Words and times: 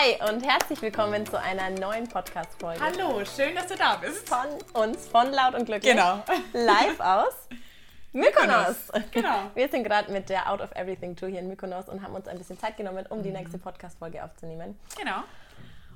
Hi 0.00 0.16
und 0.32 0.40
herzlich 0.40 0.80
willkommen 0.80 1.26
zu 1.26 1.38
einer 1.38 1.68
neuen 1.68 2.08
Podcast-Folge. 2.08 2.80
Hallo, 2.80 3.22
schön, 3.22 3.54
dass 3.54 3.66
du 3.66 3.76
da 3.76 3.96
bist. 3.96 4.26
Von 4.26 4.46
uns, 4.72 5.06
von 5.06 5.30
Laut 5.30 5.54
und 5.54 5.66
Glücklich. 5.66 5.92
Genau. 5.92 6.24
Live 6.54 6.98
aus 7.00 7.34
Mykonos. 8.12 8.76
Genau. 9.10 9.50
Wir 9.54 9.68
sind 9.68 9.84
gerade 9.84 10.10
mit 10.10 10.30
der 10.30 10.50
Out 10.50 10.62
of 10.62 10.70
Everything 10.72 11.16
Tour 11.16 11.28
hier 11.28 11.40
in 11.40 11.48
Mykonos 11.48 11.90
und 11.90 12.02
haben 12.02 12.14
uns 12.14 12.28
ein 12.28 12.38
bisschen 12.38 12.58
Zeit 12.58 12.78
genommen, 12.78 13.04
um 13.10 13.22
die 13.22 13.30
nächste 13.30 13.58
Podcast-Folge 13.58 14.24
aufzunehmen. 14.24 14.78
Genau. 14.96 15.22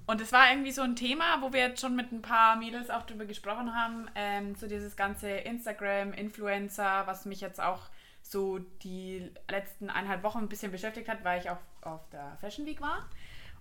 Und 0.06 0.20
es 0.20 0.32
war 0.32 0.50
irgendwie 0.50 0.72
so 0.72 0.82
ein 0.82 0.96
Thema, 0.96 1.40
wo 1.40 1.54
wir 1.54 1.60
jetzt 1.60 1.80
schon 1.80 1.96
mit 1.96 2.12
ein 2.12 2.20
paar 2.20 2.56
Mädels 2.56 2.90
auch 2.90 3.04
drüber 3.04 3.24
gesprochen 3.24 3.74
haben, 3.74 4.10
ähm, 4.16 4.54
so 4.54 4.66
dieses 4.66 4.96
ganze 4.96 5.30
Instagram, 5.30 6.12
Influencer, 6.12 7.06
was 7.06 7.24
mich 7.24 7.40
jetzt 7.40 7.60
auch 7.60 7.80
so 8.20 8.58
die 8.82 9.30
letzten 9.48 9.88
eineinhalb 9.88 10.22
Wochen 10.24 10.38
ein 10.38 10.48
bisschen 10.50 10.72
beschäftigt 10.72 11.08
hat, 11.08 11.24
weil 11.24 11.40
ich 11.40 11.48
auch 11.48 11.58
auf 11.80 12.00
der 12.10 12.36
Fashion 12.42 12.66
Week 12.66 12.82
war. 12.82 13.06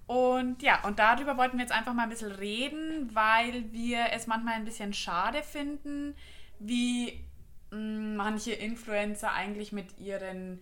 Und 0.06 0.62
ja, 0.62 0.84
und 0.84 1.00
darüber 1.00 1.38
wollten 1.38 1.58
wir 1.58 1.64
jetzt 1.64 1.72
einfach 1.74 1.94
mal 1.94 2.04
ein 2.04 2.10
bisschen 2.10 2.32
reden, 2.32 3.10
weil 3.14 3.72
wir 3.72 4.08
es 4.12 4.28
manchmal 4.28 4.56
ein 4.56 4.66
bisschen 4.66 4.94
schade 4.94 5.44
finden, 5.44 6.16
wie 6.60 7.24
mh, 7.72 8.16
manche 8.16 8.52
Influencer 8.52 9.32
eigentlich 9.32 9.72
mit 9.72 9.98
ihren 10.00 10.60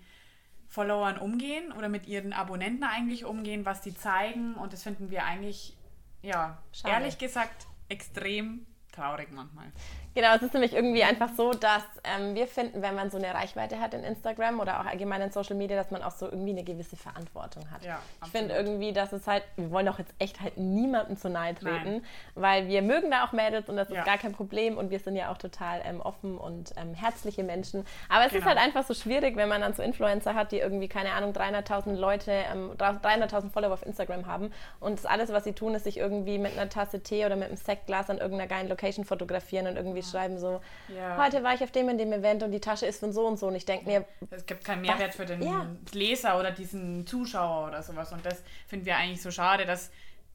Followern 0.67 1.17
umgehen 1.17 1.71
oder 1.73 1.89
mit 1.89 2.07
ihren 2.07 2.33
Abonnenten 2.33 2.83
eigentlich 2.83 3.25
umgehen, 3.25 3.65
was 3.65 3.81
die 3.81 3.95
zeigen. 3.95 4.53
Und 4.55 4.73
das 4.73 4.83
finden 4.83 5.09
wir 5.09 5.25
eigentlich, 5.25 5.75
ja, 6.21 6.57
Schade. 6.71 6.93
ehrlich 6.93 7.17
gesagt, 7.17 7.67
extrem 7.89 8.65
traurig 8.91 9.29
manchmal. 9.31 9.71
Genau, 10.13 10.35
es 10.35 10.41
ist 10.41 10.53
nämlich 10.53 10.73
irgendwie 10.73 11.03
einfach 11.03 11.29
so, 11.37 11.51
dass 11.53 11.83
ähm, 12.03 12.35
wir 12.35 12.45
finden, 12.47 12.81
wenn 12.81 12.95
man 12.95 13.09
so 13.09 13.17
eine 13.17 13.33
Reichweite 13.33 13.79
hat 13.79 13.93
in 13.93 14.03
Instagram 14.03 14.59
oder 14.59 14.81
auch 14.81 14.85
allgemein 14.85 15.21
in 15.21 15.31
Social 15.31 15.55
Media, 15.55 15.77
dass 15.77 15.89
man 15.89 16.03
auch 16.03 16.11
so 16.11 16.25
irgendwie 16.25 16.51
eine 16.51 16.63
gewisse 16.65 16.97
Verantwortung 16.97 17.69
hat. 17.71 17.85
Ja, 17.85 17.99
ich 18.25 18.29
finde 18.31 18.53
irgendwie, 18.55 18.91
dass 18.91 19.13
es 19.13 19.25
halt, 19.25 19.43
wir 19.55 19.71
wollen 19.71 19.85
doch 19.85 19.99
jetzt 19.99 20.13
echt 20.19 20.41
halt 20.41 20.57
niemandem 20.57 21.15
zu 21.15 21.29
nahe 21.29 21.55
treten, 21.55 21.91
Nein. 21.91 22.05
weil 22.35 22.67
wir 22.67 22.81
mögen 22.81 23.09
da 23.09 23.23
auch 23.25 23.31
Mädels 23.31 23.69
und 23.69 23.77
das 23.77 23.87
ist 23.89 23.95
Ja. 23.95 24.03
gar 24.03 24.17
kein 24.17 24.33
Problem 24.33 24.77
und 24.77 24.89
wir 24.91 24.99
sind 24.99 25.15
ja 25.15 25.31
auch 25.31 25.37
total 25.37 25.81
ähm, 25.85 26.01
offen 26.01 26.37
und 26.37 26.73
ähm, 26.75 26.93
herzliche 26.93 27.43
Menschen. 27.43 27.85
Aber 28.09 28.21
es 28.25 28.33
ist 28.33 28.39
Genau. 28.39 28.47
halt 28.47 28.57
einfach 28.57 28.83
so 28.85 28.93
schwierig, 28.93 29.37
wenn 29.37 29.47
man 29.47 29.61
dann 29.61 29.73
so 29.73 29.81
Influencer 29.81 30.35
hat, 30.35 30.51
die 30.51 30.57
irgendwie, 30.59 30.89
keine 30.89 31.13
Ahnung, 31.13 31.31
300.000 31.31 31.95
Leute, 31.95 32.31
ähm, 32.51 32.71
300.000 32.77 33.49
Follower 33.51 33.73
auf 33.73 33.85
Instagram 33.85 34.25
haben 34.25 34.51
und 34.81 35.05
alles, 35.09 35.31
was 35.31 35.45
sie 35.45 35.53
tun, 35.53 35.73
ist 35.73 35.85
sich 35.85 35.97
irgendwie 35.97 36.37
mit 36.37 36.57
einer 36.57 36.69
Tasse 36.69 37.01
Tee 37.01 37.25
oder 37.25 37.37
mit 37.37 37.47
einem 37.47 37.57
Sektglas 37.57 38.09
an 38.09 38.17
irgendeiner 38.17 38.47
geilen 38.49 38.67
Location 38.67 39.05
fotografieren 39.05 39.67
und 39.67 39.77
irgendwie 39.77 40.00
schreiben 40.03 40.37
so, 40.39 40.61
Ja. 40.87 41.17
heute 41.23 41.43
war 41.43 41.53
ich 41.53 41.61
auf 41.63 41.71
dem 41.71 41.89
in 41.89 41.97
dem 41.97 42.11
Event 42.13 42.43
und 42.43 42.51
die 42.51 42.59
Tasche 42.59 42.85
ist 42.85 42.99
von 42.99 43.11
so 43.13 43.25
und 43.27 43.37
so 43.37 43.47
und 43.47 43.55
ich 43.55 43.65
denke 43.65 43.85
mir, 43.85 44.05
Es 44.29 44.45
gibt 44.45 44.63
keinen 44.65 44.81
Mehrwert 44.81 45.13
für 45.13 45.25
den 45.25 45.41
Ja. 45.41 45.67
Leser 45.93 46.39
oder 46.39 46.51
diesen 46.51 47.05
Zuschauer 47.07 47.67
oder 47.67 47.81
sowas. 47.83 48.11
Und 48.11 48.25
das 48.25 48.41
finden 48.67 48.85
wir 48.85 48.97
eigentlich 48.97 49.21
so 49.21 49.31
schade, 49.31 49.65
dass 49.65 49.91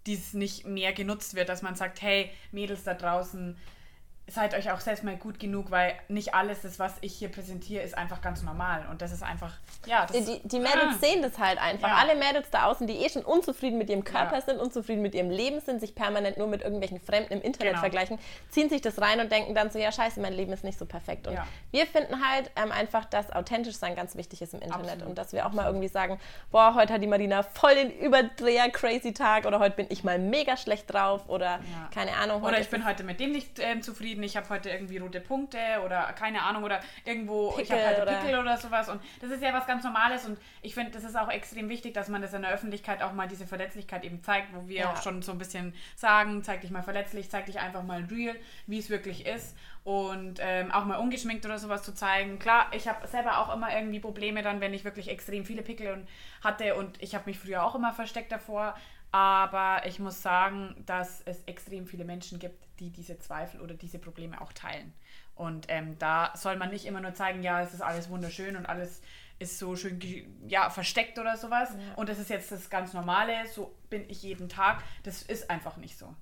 dies 0.07 0.35
nicht 0.35 0.67
mehr 0.67 0.93
genutzt 0.93 1.35
wird, 1.35 1.49
dass 1.49 1.63
man 1.63 1.75
sagt, 1.75 2.01
hey, 2.03 2.31
Mädels 2.53 2.85
da 2.85 2.95
draußen, 2.95 3.57
seid 4.29 4.55
euch 4.55 4.73
auch 4.73 4.81
selbst 4.81 5.05
mal 5.05 5.17
gut 5.17 5.39
genug, 5.39 5.71
weil 5.71 5.95
nicht 6.09 6.35
alles, 6.35 6.63
das, 6.63 6.81
was 6.81 6.95
ich 7.01 7.15
hier 7.15 7.29
präsentiere, 7.31 7.85
ist 7.85 7.97
einfach 7.97 8.21
ganz 8.21 8.43
normal. 8.43 8.85
Und 8.91 9.01
das 9.01 9.13
ist 9.13 9.23
einfach, 9.23 9.53
ja, 9.87 10.05
das 10.05 10.17
die, 10.25 10.41
die 10.43 10.59
Mädels 10.59 10.97
Ah. 10.97 10.99
sehen 11.01 11.23
das 11.23 11.39
halt 11.39 11.61
einfach. 11.63 11.87
Ja. 11.89 11.95
Alle 11.95 12.17
Mädels 12.17 12.51
da 12.51 12.65
außen, 12.65 12.89
die 12.89 12.95
eh 12.97 13.09
schon 13.09 13.23
unzufrieden 13.25 13.79
mit 13.79 13.89
ihrem 13.89 14.03
Körper 14.03 14.35
Ja. 14.37 14.41
sind, 14.41 14.59
unzufrieden 14.59 15.01
mit 15.01 15.15
ihrem 15.15 15.31
Leben 15.31 15.61
sind, 15.61 15.79
sich 15.81 15.95
permanent 15.95 16.39
nur 16.39 16.49
mit 16.49 16.63
irgendwelchen 16.63 17.01
Fremden 17.01 17.35
im 17.35 17.41
Internet 17.41 17.75
Genau. 17.75 17.81
vergleichen, 17.81 18.19
ziehen 18.51 18.69
sich 18.69 18.81
das 18.81 19.01
rein 19.01 19.21
und 19.21 19.31
denken 19.31 19.55
dann 19.55 19.71
so, 19.71 19.79
ja 19.79 19.93
scheiße, 19.93 20.19
mein 20.21 20.33
Leben 20.33 20.53
ist 20.53 20.65
nicht 20.65 20.79
so 20.79 20.87
perfekt. 20.87 21.29
Und 21.29 21.35
Ja. 21.35 21.47
wir 21.71 21.87
finden 21.87 22.17
halt 22.29 22.51
ähm, 22.57 22.73
einfach, 22.73 23.05
dass 23.05 23.31
authentisch 23.31 23.77
sein 23.77 23.95
ganz 23.95 24.17
wichtig 24.17 24.43
ist 24.43 24.55
im 24.55 24.61
Internet 24.61 24.87
Absolut. 24.91 25.07
und 25.09 25.19
dass 25.19 25.33
wir 25.35 25.47
auch 25.47 25.53
mal 25.53 25.67
irgendwie 25.67 25.89
sagen, 25.89 26.19
boah, 26.51 26.75
heute 26.75 26.93
hat 26.95 27.01
die 27.03 27.07
Marina 27.07 27.45
voll 27.45 27.77
den 27.77 27.93
Überdreher, 27.97 28.71
crazy 28.71 29.13
Tag 29.15 29.47
oder 29.47 29.61
heute 29.61 29.77
bin 29.77 29.87
ich 29.89 30.03
mal 30.03 30.19
mega 30.19 30.57
schlecht 30.57 30.93
drauf 30.93 31.29
oder 31.29 31.61
keine 31.95 32.13
Ahnung. 32.17 32.43
Oder 32.43 32.59
ich 32.59 32.71
bin 32.71 32.85
heute 32.85 33.05
mit 33.05 33.21
dem 33.21 33.31
nicht 33.31 33.61
ähm, 33.61 33.83
zufrieden, 33.83 34.16
ich 34.23 34.37
habe 34.37 34.49
heute 34.49 34.71
irgendwie 34.71 34.99
rote 34.99 35.21
Punkte 35.21 35.59
oder 35.85 36.13
keine 36.13 36.43
Ahnung 36.43 36.65
oder 36.65 36.81
irgendwo, 37.05 37.51
ich 37.59 37.69
Pickel 37.69 37.79
habe 37.79 37.89
heute 37.91 38.03
oder- 38.03 38.13
Pickel 38.21 38.39
oder 38.39 38.57
sowas 38.57 38.89
und 38.89 39.01
das 39.21 39.31
ist 39.31 39.43
ja 39.43 39.53
was 39.53 39.67
ganz 39.67 39.85
Normales 39.85 40.27
und 40.27 40.39
ich 40.63 40.75
finde, 40.75 40.91
das 40.93 41.05
ist 41.05 41.17
auch 41.17 41.29
extrem 41.31 41.69
wichtig, 41.69 41.95
dass 41.95 42.09
man 42.09 42.23
das 42.23 42.33
in 42.35 42.43
der 42.43 42.51
Öffentlichkeit 42.53 43.03
auch 43.03 43.13
mal 43.13 43.29
diese 43.29 43.47
Verletzlichkeit 43.47 44.05
eben 44.05 44.23
zeigt, 44.23 44.55
wo 44.55 44.69
wir 44.69 44.81
Ja. 44.81 44.93
auch 44.93 45.03
schon 45.03 45.23
so 45.23 45.33
ein 45.33 45.39
bisschen 45.39 45.75
sagen, 45.95 46.43
zeig 46.43 46.61
dich 46.61 46.71
mal 46.71 46.83
verletzlich, 46.83 47.31
zeig 47.31 47.47
dich 47.47 47.61
einfach 47.61 47.83
mal 47.83 48.05
real, 48.11 48.35
wie 48.67 48.79
es 48.79 48.91
wirklich 48.91 49.27
ist 49.27 49.57
und 49.85 50.41
ähm, 50.41 50.73
auch 50.73 50.85
mal 50.85 50.97
ungeschminkt 50.97 51.45
oder 51.47 51.59
sowas 51.59 51.83
zu 51.85 51.95
zeigen. 51.95 52.39
Klar, 52.41 52.67
ich 52.73 52.89
habe 52.89 53.07
selber 53.07 53.39
auch 53.39 53.55
immer 53.55 53.73
irgendwie 53.75 54.01
Probleme 54.01 54.43
dann, 54.43 54.61
wenn 54.61 54.75
ich 54.75 54.85
wirklich 54.85 55.09
extrem 55.09 55.45
viele 55.45 55.63
Pickel 55.63 55.93
und 55.93 56.09
hatte 56.43 56.75
und 56.75 57.01
ich 57.03 57.15
habe 57.15 57.25
mich 57.27 57.39
früher 57.39 57.63
auch 57.65 57.75
immer 57.77 57.93
versteckt 57.93 58.33
davor, 58.33 58.75
aber 59.17 59.87
ich 59.87 59.99
muss 59.99 60.21
sagen, 60.21 60.77
dass 60.85 61.23
es 61.25 61.43
extrem 61.45 61.87
viele 61.87 62.05
Menschen 62.05 62.39
gibt, 62.39 62.67
die 62.81 62.91
diese 62.91 63.19
Zweifel 63.19 63.63
oder 63.63 63.73
diese 63.73 63.99
Probleme 63.99 64.43
auch 64.43 64.53
teilen. 64.53 64.93
Und 65.35 65.67
ähm, 65.69 65.99
da 65.99 66.35
soll 66.37 66.57
man 66.57 66.69
nicht 66.69 66.85
immer 66.85 67.01
nur 67.01 67.15
zeigen, 67.15 67.43
ja, 67.43 67.63
es 67.63 67.73
ist 67.73 67.81
alles 67.81 68.11
wunderschön 68.11 68.57
und 68.57 68.67
alles 68.67 69.01
ist 69.39 69.59
so 69.59 69.75
schön 69.75 69.99
ja, 70.47 70.69
versteckt 70.69 71.19
oder 71.19 71.39
sowas. 71.39 71.71
Und 71.97 72.11
das 72.11 72.19
ist 72.19 72.29
jetzt 72.29 72.53
das 72.53 72.69
ganz 72.69 72.93
Normale, 72.93 73.47
so 73.47 73.75
bin 73.89 74.05
ich 74.11 74.23
jeden 74.23 74.51
Tag. 74.51 74.83
Das 75.03 75.23
ist 75.23 75.49
einfach 75.49 75.79
nicht 75.79 75.97
so. 75.97 76.15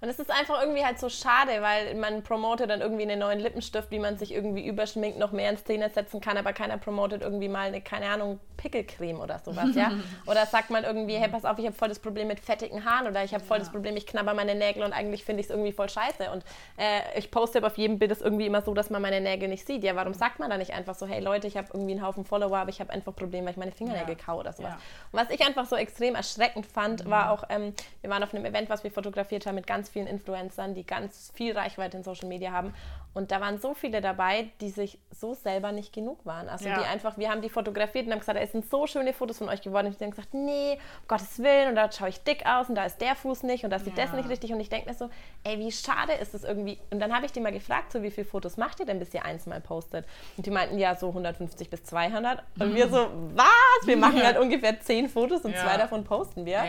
Und 0.00 0.08
es 0.08 0.18
ist 0.18 0.30
einfach 0.30 0.60
irgendwie 0.60 0.84
halt 0.84 0.98
so 0.98 1.08
schade, 1.08 1.62
weil 1.62 1.94
man 1.94 2.22
promotet 2.22 2.68
dann 2.70 2.80
irgendwie 2.80 3.02
einen 3.04 3.18
neuen 3.18 3.40
Lippenstift, 3.40 3.90
wie 3.90 3.98
man 3.98 4.18
sich 4.18 4.32
irgendwie 4.32 4.66
überschminkt, 4.66 5.18
noch 5.18 5.32
mehr 5.32 5.50
in 5.50 5.56
Szene 5.56 5.90
setzen 5.90 6.20
kann, 6.20 6.36
aber 6.36 6.52
keiner 6.52 6.76
promotet 6.78 7.22
irgendwie 7.22 7.48
mal 7.48 7.68
eine, 7.68 7.80
keine 7.80 8.06
Ahnung, 8.06 8.38
Pickelcreme 8.56 9.20
oder 9.20 9.38
sowas, 9.40 9.74
ja? 9.74 9.90
Oder 10.26 10.46
sagt 10.46 10.70
man 10.70 10.84
irgendwie, 10.84 11.16
hey, 11.16 11.28
pass 11.28 11.44
auf, 11.44 11.58
ich 11.58 11.66
habe 11.66 11.74
voll 11.74 11.88
das 11.88 11.98
Problem 11.98 12.28
mit 12.28 12.40
fettigen 12.40 12.84
Haaren 12.84 13.06
oder 13.08 13.24
ich 13.24 13.34
habe 13.34 13.44
voll 13.44 13.58
das 13.58 13.70
Problem, 13.70 13.96
ich 13.96 14.06
knabber 14.06 14.32
meine 14.32 14.54
Nägel 14.54 14.84
und 14.84 14.92
eigentlich 14.92 15.24
finde 15.24 15.40
ich 15.40 15.46
es 15.46 15.50
irgendwie 15.50 15.72
voll 15.72 15.88
scheiße. 15.88 16.30
Und 16.32 16.44
äh, 16.78 17.18
ich 17.18 17.30
poste 17.30 17.58
aber 17.58 17.66
auf 17.66 17.76
jedem 17.76 17.98
Bild 17.98 18.10
das 18.10 18.20
irgendwie 18.20 18.46
immer 18.46 18.62
so, 18.62 18.72
dass 18.72 18.90
man 18.90 19.02
meine 19.02 19.20
Nägel 19.20 19.48
nicht 19.48 19.66
sieht. 19.66 19.84
Ja, 19.84 19.96
warum 19.96 20.14
sagt 20.14 20.38
man 20.38 20.50
da 20.50 20.56
nicht 20.56 20.72
einfach 20.72 20.94
so, 20.94 21.06
hey 21.06 21.20
Leute, 21.20 21.46
ich 21.46 21.56
habe 21.56 21.68
irgendwie 21.72 21.92
einen 21.92 22.06
Haufen 22.06 22.24
Follower, 22.24 22.56
aber 22.56 22.70
ich 22.70 22.80
habe 22.80 22.92
einfach 22.92 23.14
Probleme, 23.14 23.46
weil 23.46 23.52
ich 23.52 23.56
meine 23.58 23.72
Fingernägel 23.72 24.16
Ja. 24.16 24.24
kau 24.24 24.38
oder 24.38 24.52
sowas. 24.52 24.70
Ja. 24.70 24.78
Und 25.12 25.20
was 25.20 25.30
ich 25.30 25.44
einfach 25.44 25.66
so 25.66 25.76
extrem 25.76 26.14
erschreckend 26.14 26.66
fand, 26.66 27.08
war 27.10 27.32
auch, 27.32 27.44
ähm, 27.48 27.74
wir 28.00 28.10
waren 28.10 28.22
auf 28.22 28.32
einem 28.34 28.44
Event, 28.46 28.70
was 28.70 28.84
wir 28.84 28.90
fotografiert 28.90 29.46
haben 29.46 29.56
mit 29.56 29.66
ganz 29.66 29.88
vielen 29.94 30.06
Influencern, 30.08 30.74
die 30.74 30.84
ganz 30.84 31.30
viel 31.34 31.56
Reichweite 31.56 31.96
in 31.96 32.02
Social 32.02 32.28
Media 32.28 32.50
haben. 32.52 32.74
Und 33.14 33.30
da 33.30 33.40
waren 33.40 33.58
so 33.60 33.74
viele 33.74 34.00
dabei, 34.00 34.48
die 34.60 34.70
sich 34.70 34.98
so 35.12 35.34
selber 35.34 35.70
nicht 35.70 35.92
genug 35.92 36.26
waren. 36.26 36.48
Also 36.48 36.68
Ja. 36.68 36.80
die 36.80 36.84
einfach, 36.84 37.16
wir 37.16 37.30
haben 37.30 37.42
die 37.42 37.48
fotografiert 37.48 38.06
und 38.06 38.12
haben 38.12 38.18
gesagt, 38.18 38.36
es 38.42 38.50
sind 38.50 38.68
so 38.68 38.88
schöne 38.88 39.12
Fotos 39.12 39.38
von 39.38 39.48
euch 39.48 39.62
geworden. 39.62 39.86
Und 39.86 40.00
die 40.00 40.02
haben 40.04 40.10
gesagt, 40.10 40.34
nee, 40.34 40.72
um 40.72 41.06
Gottes 41.08 41.38
Willen, 41.38 41.68
und 41.68 41.76
da 41.76 41.92
schaue 41.92 42.08
ich 42.08 42.24
dick 42.24 42.44
aus 42.44 42.68
und 42.68 42.74
da 42.74 42.84
ist 42.84 43.00
der 43.00 43.14
Fuß 43.14 43.44
nicht 43.44 43.62
und 43.62 43.70
da 43.70 43.78
sieht 43.78 43.96
das 43.96 44.10
Ja. 44.10 44.16
nicht 44.16 44.28
richtig. 44.28 44.52
Und 44.52 44.58
ich 44.58 44.68
denke 44.68 44.88
mir 44.88 44.96
so, 44.96 45.10
ey, 45.44 45.60
wie 45.60 45.70
schade 45.70 46.12
ist 46.14 46.34
das 46.34 46.42
irgendwie. 46.42 46.76
Und 46.90 46.98
dann 46.98 47.14
habe 47.14 47.24
ich 47.24 47.30
die 47.30 47.38
mal 47.38 47.52
gefragt, 47.52 47.92
so 47.92 48.02
wie 48.02 48.10
viele 48.10 48.26
Fotos 48.26 48.56
macht 48.56 48.80
ihr 48.80 48.86
denn, 48.86 48.98
bis 48.98 49.14
ihr 49.14 49.24
eins 49.24 49.46
mal 49.46 49.60
postet? 49.60 50.06
Und 50.36 50.44
die 50.46 50.50
meinten, 50.50 50.76
ja, 50.78 50.96
so 50.96 51.06
150 51.10 51.70
bis 51.70 51.84
200. 51.84 52.42
Und 52.58 52.74
wir 52.74 52.88
so, 52.88 53.06
was? 53.34 53.86
Wir 53.86 53.96
machen 53.96 54.20
halt 54.24 54.38
ungefähr 54.38 54.80
10 54.80 55.08
Fotos 55.08 55.42
und 55.42 55.52
Ja. 55.52 55.62
zwei 55.62 55.76
davon 55.76 56.02
posten 56.02 56.44
wir. 56.46 56.64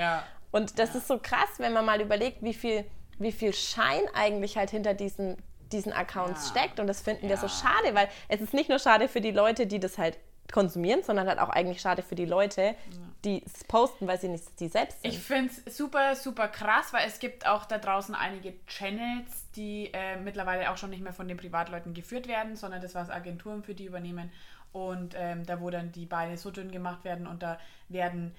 Und 0.52 0.78
das 0.78 0.94
ist 0.94 1.08
so 1.08 1.18
krass, 1.18 1.50
wenn 1.58 1.74
man 1.74 1.84
mal 1.86 2.00
überlegt, 2.02 2.44
wie 2.44 2.54
viel, 2.54 2.86
wie 3.20 3.32
viel 3.32 3.54
Schein 3.54 4.02
eigentlich 4.14 4.58
halt 4.58 4.72
hinter 4.72 4.94
diesen, 4.94 5.38
diesen 5.72 5.94
Accounts 5.94 6.50
Ja. 6.54 6.62
steckt. 6.62 6.80
Und 6.80 6.88
das 6.88 7.02
finden 7.02 7.30
wir 7.30 7.38
so 7.38 7.48
Ja. 7.48 7.50
schade, 7.50 7.96
weil 7.96 8.10
es 8.28 8.42
ist 8.42 8.54
nicht 8.54 8.70
nur 8.70 8.80
schade 8.80 9.08
für 9.08 9.22
die 9.22 9.32
Leute, 9.32 9.68
die 9.68 9.80
das 9.80 9.98
halt 9.98 10.18
konsumieren, 10.52 11.02
sondern 11.02 11.28
halt 11.28 11.40
auch 11.40 11.50
eigentlich 11.50 11.82
schade 11.82 12.04
für 12.04 12.14
die 12.16 12.26
Leute, 12.26 12.76
die 13.24 13.42
es 13.44 13.64
posten, 13.64 14.08
weil 14.08 14.20
sie 14.20 14.28
nicht 14.28 14.60
die 14.60 14.68
selbst 14.68 15.02
sind. 15.02 15.12
Ich 15.12 15.20
finde 15.20 15.52
es 15.66 15.76
super, 15.76 16.16
super 16.16 16.48
krass, 16.48 16.94
weil 16.94 17.08
es 17.08 17.18
gibt 17.18 17.48
auch 17.48 17.66
da 17.66 17.80
draußen 17.80 18.14
einige 18.14 18.54
Channels, 18.68 19.50
die 19.56 19.90
äh, 19.92 20.18
mittlerweile 20.18 20.70
auch 20.72 20.78
schon 20.78 20.92
nicht 20.92 21.02
mehr 21.02 21.14
von 21.14 21.28
den 21.28 21.38
Privatleuten 21.38 21.96
geführt 21.96 22.28
werden, 22.28 22.56
sondern 22.56 22.80
das 22.82 22.94
was 22.94 23.10
Agenturen 23.10 23.64
für 23.64 23.74
die 23.74 23.86
übernehmen. 23.86 24.32
Und 24.72 25.16
ähm, 25.18 25.46
da 25.46 25.62
wo 25.62 25.70
dann 25.72 25.92
die 25.94 26.06
Beine 26.06 26.38
so 26.38 26.52
dünn 26.52 26.70
gemacht 26.70 27.04
werden 27.06 27.26
und 27.28 27.42
da 27.42 27.58
werden 27.90 28.36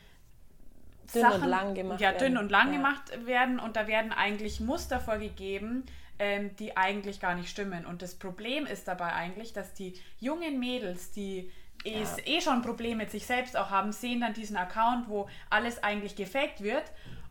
Dünn 1.14 1.26
und 1.26 1.44
lang 1.44 1.74
gemacht 1.74 2.00
Ja, 2.00 2.10
werden. 2.12 2.18
dünn 2.34 2.38
und 2.38 2.50
lang 2.50 2.72
Ja. 2.72 2.76
gemacht 2.78 3.26
werden 3.26 3.58
und 3.58 3.76
da 3.76 3.86
werden 3.86 4.12
eigentlich 4.12 4.60
Muster 4.60 5.00
vorgegeben, 5.00 5.84
ähm, 6.18 6.54
die 6.56 6.76
eigentlich 6.76 7.20
gar 7.20 7.34
nicht 7.34 7.48
stimmen. 7.48 7.84
Und 7.86 8.02
das 8.02 8.14
Problem 8.14 8.66
ist 8.66 8.88
dabei 8.88 9.12
eigentlich, 9.12 9.52
dass 9.52 9.74
die 9.74 9.94
jungen 10.18 10.58
Mädels, 10.58 11.12
die 11.12 11.50
es 11.84 12.18
eh 12.26 12.40
schon 12.40 12.62
Probleme 12.62 12.96
mit 12.96 13.10
sich 13.10 13.26
selbst 13.26 13.56
auch 13.56 13.70
haben, 13.70 13.92
sehen 13.92 14.20
dann 14.20 14.34
diesen 14.34 14.56
Account, 14.56 15.08
wo 15.08 15.28
alles 15.50 15.82
eigentlich 15.84 16.16
gefaked 16.16 16.62
wird 16.62 16.84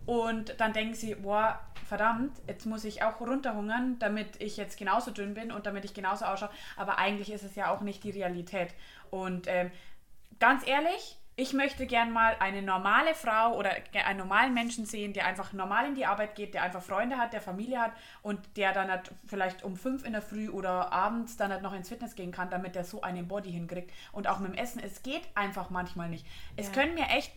und 0.06 0.60
dann 0.60 0.72
denken 0.72 0.94
sie, 0.94 1.16
boah, 1.16 1.60
verdammt, 1.88 2.38
jetzt 2.48 2.66
muss 2.66 2.84
ich 2.84 3.04
auch 3.04 3.20
runterhungern, 3.20 3.98
damit 4.00 4.42
ich 4.42 4.56
jetzt 4.58 4.78
genauso 4.78 5.12
dünn 5.12 5.34
bin 5.34 5.52
und 5.52 5.66
damit 5.66 5.84
ich 5.84 5.94
genauso 5.94 6.26
ausschaue. 6.26 6.50
Aber 6.78 7.00
eigentlich 7.00 7.32
ist 7.32 7.44
es 7.44 7.56
ja 7.56 7.70
auch 7.72 7.82
nicht 7.82 8.04
die 8.04 8.12
Realität. 8.12 8.70
Und 9.10 9.48
ähm, 9.48 9.72
ganz 10.40 10.66
ehrlich, 10.68 11.18
ich 11.38 11.54
möchte 11.54 11.86
gern 11.86 12.12
mal 12.12 12.36
eine 12.40 12.62
normale 12.62 13.14
Frau 13.14 13.58
oder 13.58 13.72
einen 14.06 14.20
normalen 14.20 14.54
Menschen 14.54 14.86
sehen, 14.86 15.12
der 15.12 15.26
einfach 15.26 15.52
normal 15.52 15.86
in 15.88 15.96
die 15.96 16.06
Arbeit 16.06 16.36
geht, 16.36 16.54
der 16.54 16.64
einfach 16.64 16.82
Freunde 16.82 17.18
hat, 17.18 17.34
der 17.34 17.42
Familie 17.42 17.80
hat 17.80 17.92
und 18.22 18.40
der 18.56 18.72
dann 18.72 18.90
halt 18.90 19.12
vielleicht 19.28 19.64
um 19.64 19.76
fünf 19.76 20.06
in 20.06 20.14
der 20.14 20.22
Früh 20.22 20.50
oder 20.50 20.94
abends 20.94 21.36
dann 21.36 21.52
halt 21.52 21.62
noch 21.62 21.74
ins 21.74 21.90
Fitness 21.90 22.16
gehen 22.16 22.32
kann, 22.32 22.50
damit 22.50 22.76
der 22.76 22.86
so 22.86 23.02
einen 23.02 23.28
Body 23.28 23.52
hinkriegt. 23.52 23.92
Und 24.14 24.28
auch 24.28 24.40
mit 24.40 24.54
dem 24.54 24.58
Essen, 24.58 24.82
es 24.82 25.04
geht 25.04 25.28
einfach 25.36 25.70
manchmal 25.70 26.10
nicht. 26.10 26.26
Es 26.56 26.68
Ja. 26.68 26.74
können 26.74 26.94
mir 26.94 27.08
echt 27.10 27.34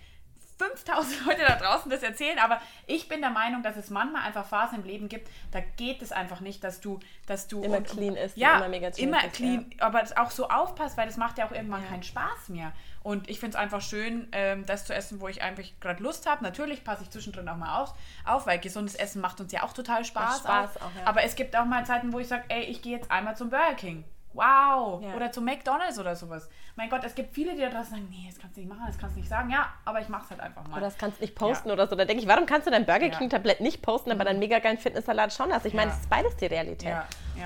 5000 0.58 1.26
Leute 1.26 1.42
da 1.46 1.56
draußen 1.56 1.90
das 1.90 2.02
erzählen, 2.02 2.38
aber 2.38 2.60
ich 2.86 3.08
bin 3.08 3.20
der 3.20 3.30
Meinung, 3.30 3.62
dass 3.62 3.76
es 3.76 3.90
manchmal 3.90 4.22
einfach 4.22 4.44
Phasen 4.44 4.80
im 4.80 4.84
Leben 4.84 5.08
gibt, 5.08 5.28
da 5.52 5.60
geht 5.60 6.02
es 6.02 6.12
einfach 6.12 6.40
nicht, 6.40 6.62
dass 6.64 6.80
du, 6.80 6.98
dass 7.26 7.48
du 7.48 7.62
immer 7.62 7.78
und, 7.78 7.86
clean 7.86 8.16
ist, 8.16 8.36
ja, 8.36 8.56
immer 8.56 8.68
mega 8.68 8.88
immer 8.96 9.20
clean, 9.28 9.70
ja. 9.78 9.86
aber 9.86 10.02
auch 10.16 10.30
so 10.30 10.48
aufpasst, 10.48 10.96
weil 10.96 11.06
das 11.06 11.16
macht 11.16 11.38
ja 11.38 11.46
auch 11.46 11.52
irgendwann 11.52 11.82
ja. 11.82 11.88
keinen 11.88 12.02
Spaß 12.02 12.48
mehr. 12.48 12.72
Und 13.02 13.30
ich 13.30 13.40
finde 13.40 13.56
es 13.56 13.62
einfach 13.62 13.80
schön, 13.80 14.28
ähm, 14.32 14.66
das 14.66 14.84
zu 14.84 14.94
essen, 14.94 15.20
wo 15.20 15.28
ich 15.28 15.42
eigentlich 15.42 15.78
gerade 15.80 16.02
Lust 16.02 16.28
habe. 16.28 16.42
Natürlich 16.42 16.84
passe 16.84 17.04
ich 17.04 17.10
zwischendrin 17.10 17.48
auch 17.48 17.56
mal 17.56 17.80
auf, 17.80 17.94
auf, 18.24 18.46
weil 18.46 18.58
gesundes 18.58 18.96
Essen 18.96 19.22
macht 19.22 19.40
uns 19.40 19.52
ja 19.52 19.62
auch 19.62 19.72
total 19.72 20.04
Spaß. 20.04 20.40
Spaß 20.40 20.76
auch, 20.78 20.90
ja. 20.94 21.06
Aber 21.06 21.22
es 21.22 21.36
gibt 21.36 21.56
auch 21.56 21.64
mal 21.64 21.86
Zeiten, 21.86 22.12
wo 22.12 22.18
ich 22.18 22.28
sage, 22.28 22.44
ey, 22.48 22.64
ich 22.64 22.82
gehe 22.82 22.96
jetzt 22.96 23.10
einmal 23.10 23.36
zum 23.36 23.50
Burger 23.50 23.74
King. 23.74 24.04
Wow! 24.32 25.02
Ja. 25.02 25.14
Oder 25.16 25.32
zum 25.32 25.44
McDonalds 25.44 25.98
oder 25.98 26.14
sowas. 26.14 26.48
Mein 26.76 26.90
Gott, 26.90 27.02
es 27.04 27.14
gibt 27.14 27.34
viele, 27.34 27.54
die 27.54 27.60
da 27.60 27.70
draußen 27.70 27.90
sagen, 27.90 28.08
nee, 28.10 28.26
das 28.28 28.38
kannst 28.38 28.56
du 28.56 28.60
nicht 28.60 28.68
machen, 28.68 28.82
das 28.86 28.98
kannst 28.98 29.16
du 29.16 29.20
nicht 29.20 29.28
sagen. 29.28 29.50
Ja, 29.50 29.72
aber 29.84 30.00
ich 30.00 30.08
mach's 30.08 30.30
halt 30.30 30.40
einfach 30.40 30.66
mal. 30.66 30.76
Oder 30.76 30.86
das 30.86 30.98
kannst 30.98 31.18
du 31.18 31.24
nicht 31.24 31.34
posten 31.34 31.68
ja. 31.68 31.74
oder 31.74 31.88
so. 31.88 31.96
Da 31.96 32.04
denke 32.04 32.22
ich, 32.22 32.28
warum 32.28 32.46
kannst 32.46 32.66
du 32.66 32.70
dein 32.70 32.86
Burger 32.86 33.08
King 33.08 33.30
Tablett 33.30 33.60
nicht 33.60 33.82
posten, 33.82 34.10
aber 34.10 34.20
mhm. 34.20 34.26
deinen 34.26 34.38
mega 34.38 34.58
geilen 34.58 34.78
Fitnesssalat 34.78 35.32
schon 35.32 35.52
hast? 35.52 35.66
Ich 35.66 35.74
meine, 35.74 35.90
das 35.90 36.00
ist 36.00 36.10
beides 36.10 36.36
die 36.36 36.46
Realität. 36.46 36.94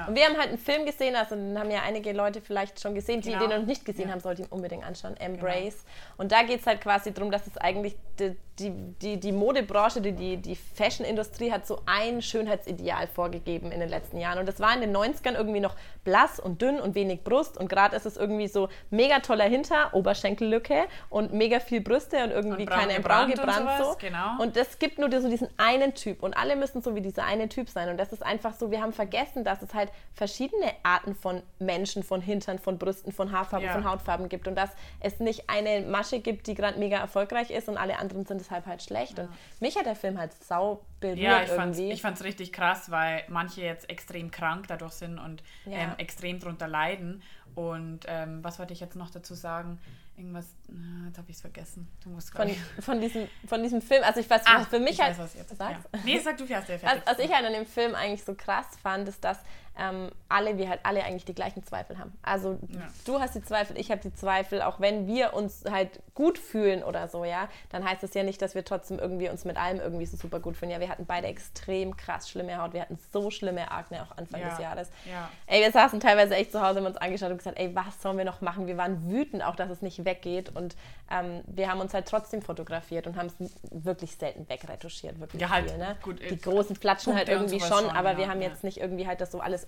Und 0.06 0.16
wir 0.16 0.24
haben 0.24 0.36
halt 0.36 0.48
einen 0.48 0.58
Film 0.58 0.86
gesehen, 0.86 1.16
also 1.16 1.34
den 1.34 1.58
haben 1.58 1.70
ja 1.70 1.82
einige 1.82 2.12
Leute 2.12 2.40
vielleicht 2.40 2.80
schon 2.80 2.94
gesehen, 2.94 3.20
die 3.20 3.30
genau. 3.30 3.46
den 3.46 3.60
noch 3.60 3.66
nicht 3.66 3.84
gesehen 3.84 4.10
haben, 4.10 4.20
sollten 4.20 4.42
ihn 4.42 4.48
unbedingt 4.48 4.84
anschauen. 4.84 5.16
Embrace. 5.18 5.84
Genau. 5.84 6.14
Und 6.18 6.32
da 6.32 6.42
geht 6.42 6.60
es 6.60 6.66
halt 6.66 6.80
quasi 6.80 7.12
darum, 7.12 7.30
dass 7.30 7.46
es 7.46 7.56
eigentlich 7.58 7.96
die, 8.18 8.36
die, 8.58 8.70
die, 9.00 9.20
die 9.20 9.32
Modebranche, 9.32 10.00
die, 10.00 10.12
die, 10.12 10.36
die 10.36 10.56
Fashion-Industrie 10.56 11.52
hat 11.52 11.66
so 11.66 11.82
ein 11.86 12.22
Schönheitsideal 12.22 13.06
vorgegeben 13.06 13.70
in 13.70 13.80
den 13.80 13.88
letzten 13.88 14.18
Jahren. 14.18 14.38
Und 14.38 14.46
das 14.46 14.60
war 14.60 14.74
in 14.74 14.80
den 14.80 14.96
90ern 14.96 15.34
irgendwie 15.34 15.60
noch 15.60 15.76
blass 16.04 16.40
und 16.40 16.62
dünn 16.62 16.71
und 16.80 16.94
wenig 16.94 17.24
Brust 17.24 17.58
und 17.58 17.68
gerade 17.68 17.96
ist 17.96 18.06
es 18.06 18.16
irgendwie 18.16 18.48
so 18.48 18.68
mega 18.90 19.20
toller 19.20 19.44
Hinter, 19.44 19.94
Oberschenkellücke 19.94 20.84
und 21.10 21.32
mega 21.32 21.60
viel 21.60 21.80
Brüste 21.80 22.22
und 22.24 22.30
irgendwie 22.30 22.62
und 22.62 22.68
braun 22.68 22.80
keine 22.80 23.00
braun 23.00 23.30
gebrannt 23.30 23.68
und 23.68 23.86
so. 23.86 23.96
Genau. 23.98 24.40
Und 24.42 24.56
das 24.56 24.78
gibt 24.78 24.98
nur 24.98 25.10
so 25.20 25.28
diesen 25.28 25.48
einen 25.56 25.94
Typ 25.94 26.22
und 26.22 26.36
alle 26.36 26.56
müssen 26.56 26.82
so 26.82 26.94
wie 26.94 27.00
dieser 27.00 27.24
eine 27.24 27.48
Typ 27.48 27.68
sein 27.68 27.88
und 27.88 27.98
das 27.98 28.12
ist 28.12 28.24
einfach 28.24 28.54
so, 28.54 28.70
wir 28.70 28.80
haben 28.80 28.92
vergessen, 28.92 29.44
dass 29.44 29.62
es 29.62 29.74
halt 29.74 29.90
verschiedene 30.14 30.72
Arten 30.82 31.14
von 31.14 31.42
Menschen, 31.58 32.02
von 32.02 32.20
Hintern, 32.20 32.58
von 32.58 32.78
Brüsten, 32.78 33.12
von 33.12 33.32
Haarfarben, 33.32 33.66
ja. 33.66 33.72
von 33.72 33.84
Hautfarben 33.88 34.28
gibt 34.28 34.48
und 34.48 34.54
dass 34.54 34.70
es 35.00 35.20
nicht 35.20 35.48
eine 35.48 35.86
Masche 35.86 36.20
gibt, 36.20 36.46
die 36.46 36.54
gerade 36.54 36.78
mega 36.78 36.98
erfolgreich 36.98 37.50
ist 37.50 37.68
und 37.68 37.76
alle 37.76 37.98
anderen 37.98 38.26
sind 38.26 38.40
deshalb 38.40 38.66
halt 38.66 38.82
schlecht. 38.82 39.18
Ja. 39.18 39.24
Und 39.24 39.30
mich 39.60 39.76
hat 39.76 39.86
der 39.86 39.96
Film 39.96 40.18
halt 40.18 40.32
sau 40.44 40.80
berührt 41.00 41.18
ja, 41.18 41.42
ich 41.42 41.50
irgendwie. 41.50 41.90
ich 41.90 42.00
fand 42.00 42.16
es 42.16 42.24
richtig 42.24 42.52
krass, 42.52 42.90
weil 42.90 43.24
manche 43.28 43.60
jetzt 43.60 43.90
extrem 43.90 44.30
krank 44.30 44.66
dadurch 44.68 44.92
sind 44.92 45.18
und 45.18 45.42
ja. 45.66 45.78
ähm, 45.78 45.90
extrem 45.98 46.38
darunter 46.62 46.68
leiden. 46.68 47.22
Und 47.54 48.00
ähm, 48.08 48.42
was 48.42 48.58
wollte 48.58 48.72
ich 48.72 48.80
jetzt 48.80 48.96
noch 48.96 49.10
dazu 49.10 49.34
sagen? 49.34 49.78
Irgendwas, 50.16 50.46
na, 50.68 51.06
jetzt 51.06 51.18
habe 51.18 51.30
ich 51.30 51.36
es 51.36 51.40
vergessen. 51.40 51.88
Du 52.02 52.10
musst 52.10 52.30
von, 52.34 52.48
von, 52.80 53.00
diesem, 53.00 53.28
von 53.46 53.62
diesem 53.62 53.82
Film, 53.82 54.02
also 54.04 54.20
ich 54.20 54.28
weiß, 54.28 54.42
ah, 54.44 54.64
für 54.64 54.78
mich 54.78 54.92
ich 54.92 55.00
halt. 55.00 55.18
Weiß, 55.18 55.24
was 55.24 55.34
jetzt. 55.34 55.56
Sagst? 55.56 55.88
Ja. 55.92 56.00
Nee, 56.04 56.18
sag 56.18 56.36
du 56.36 56.46
fährst 56.46 56.68
ja 56.68 56.78
fertig. 56.78 57.02
Was, 57.06 57.18
was 57.18 57.24
ich 57.24 57.32
halt 57.32 57.44
an 57.44 57.52
dem 57.52 57.66
Film 57.66 57.94
eigentlich 57.94 58.24
so 58.24 58.34
krass 58.34 58.66
fand, 58.82 59.08
ist, 59.08 59.22
dass 59.24 59.38
ähm, 59.78 60.10
alle, 60.28 60.58
wir 60.58 60.68
halt 60.68 60.80
alle 60.82 61.02
eigentlich 61.04 61.24
die 61.24 61.34
gleichen 61.34 61.64
Zweifel 61.64 61.98
haben. 61.98 62.12
Also 62.22 62.58
ja. 62.68 62.80
du 63.06 63.20
hast 63.20 63.34
die 63.34 63.42
Zweifel, 63.42 63.78
ich 63.78 63.90
habe 63.90 64.00
die 64.00 64.12
Zweifel, 64.12 64.60
auch 64.62 64.80
wenn 64.80 65.06
wir 65.06 65.32
uns 65.34 65.64
halt 65.70 66.00
gut 66.14 66.38
fühlen 66.38 66.82
oder 66.82 67.08
so, 67.08 67.24
ja, 67.24 67.48
dann 67.70 67.84
heißt 67.84 68.02
das 68.02 68.12
ja 68.14 68.22
nicht, 68.22 68.42
dass 68.42 68.54
wir 68.54 68.64
trotzdem 68.64 68.98
irgendwie 68.98 69.30
uns 69.30 69.44
mit 69.44 69.56
allem 69.56 69.80
irgendwie 69.80 70.04
so 70.06 70.16
super 70.16 70.40
gut 70.40 70.56
fühlen. 70.56 70.70
Ja, 70.70 70.80
wir 70.80 70.88
hatten 70.88 71.06
beide 71.06 71.26
extrem 71.26 71.96
krass 71.96 72.28
schlimme 72.28 72.60
Haut, 72.60 72.74
wir 72.74 72.82
hatten 72.82 72.98
so 73.12 73.30
schlimme 73.30 73.70
Akne 73.70 74.02
auch 74.02 74.16
Anfang 74.16 74.40
ja. 74.40 74.50
des 74.50 74.58
Jahres. 74.58 74.90
Ja. 75.10 75.30
Ey, 75.46 75.62
wir 75.62 75.72
saßen 75.72 76.00
teilweise 76.00 76.34
echt 76.34 76.52
zu 76.52 76.60
Hause, 76.60 76.80
haben 76.80 76.86
uns 76.86 76.98
angeschaut 76.98 77.30
und 77.30 77.38
gesagt, 77.38 77.58
ey, 77.58 77.74
was 77.74 78.02
sollen 78.02 78.18
wir 78.18 78.24
noch 78.26 78.42
machen? 78.42 78.66
Wir 78.66 78.76
waren 78.76 79.10
wütend 79.10 79.42
auch, 79.42 79.56
dass 79.56 79.70
es 79.70 79.80
nicht 79.80 80.04
weggeht 80.04 80.54
und 80.54 80.76
ähm, 81.12 81.42
wir 81.46 81.70
haben 81.70 81.80
uns 81.80 81.92
halt 81.94 82.06
trotzdem 82.06 82.42
fotografiert 82.42 83.06
und 83.06 83.16
haben 83.16 83.26
es 83.26 83.34
wirklich 83.70 84.16
selten 84.16 84.48
wegretuschiert, 84.48 85.20
wirklich 85.20 85.42
ja, 85.42 85.50
halt, 85.50 85.70
viel, 85.70 85.78
ne? 85.78 85.96
gut, 86.02 86.20
Die 86.20 86.40
großen 86.40 86.76
Flatschen 86.76 87.14
halt 87.14 87.28
irgendwie 87.28 87.60
schon, 87.60 87.84
schon, 87.84 87.90
aber 87.90 88.16
wir 88.16 88.28
haben 88.28 88.40
jetzt 88.40 88.64
nicht 88.64 88.78
irgendwie 88.78 89.06
halt 89.06 89.20
das 89.20 89.30
so 89.32 89.40
alles 89.40 89.66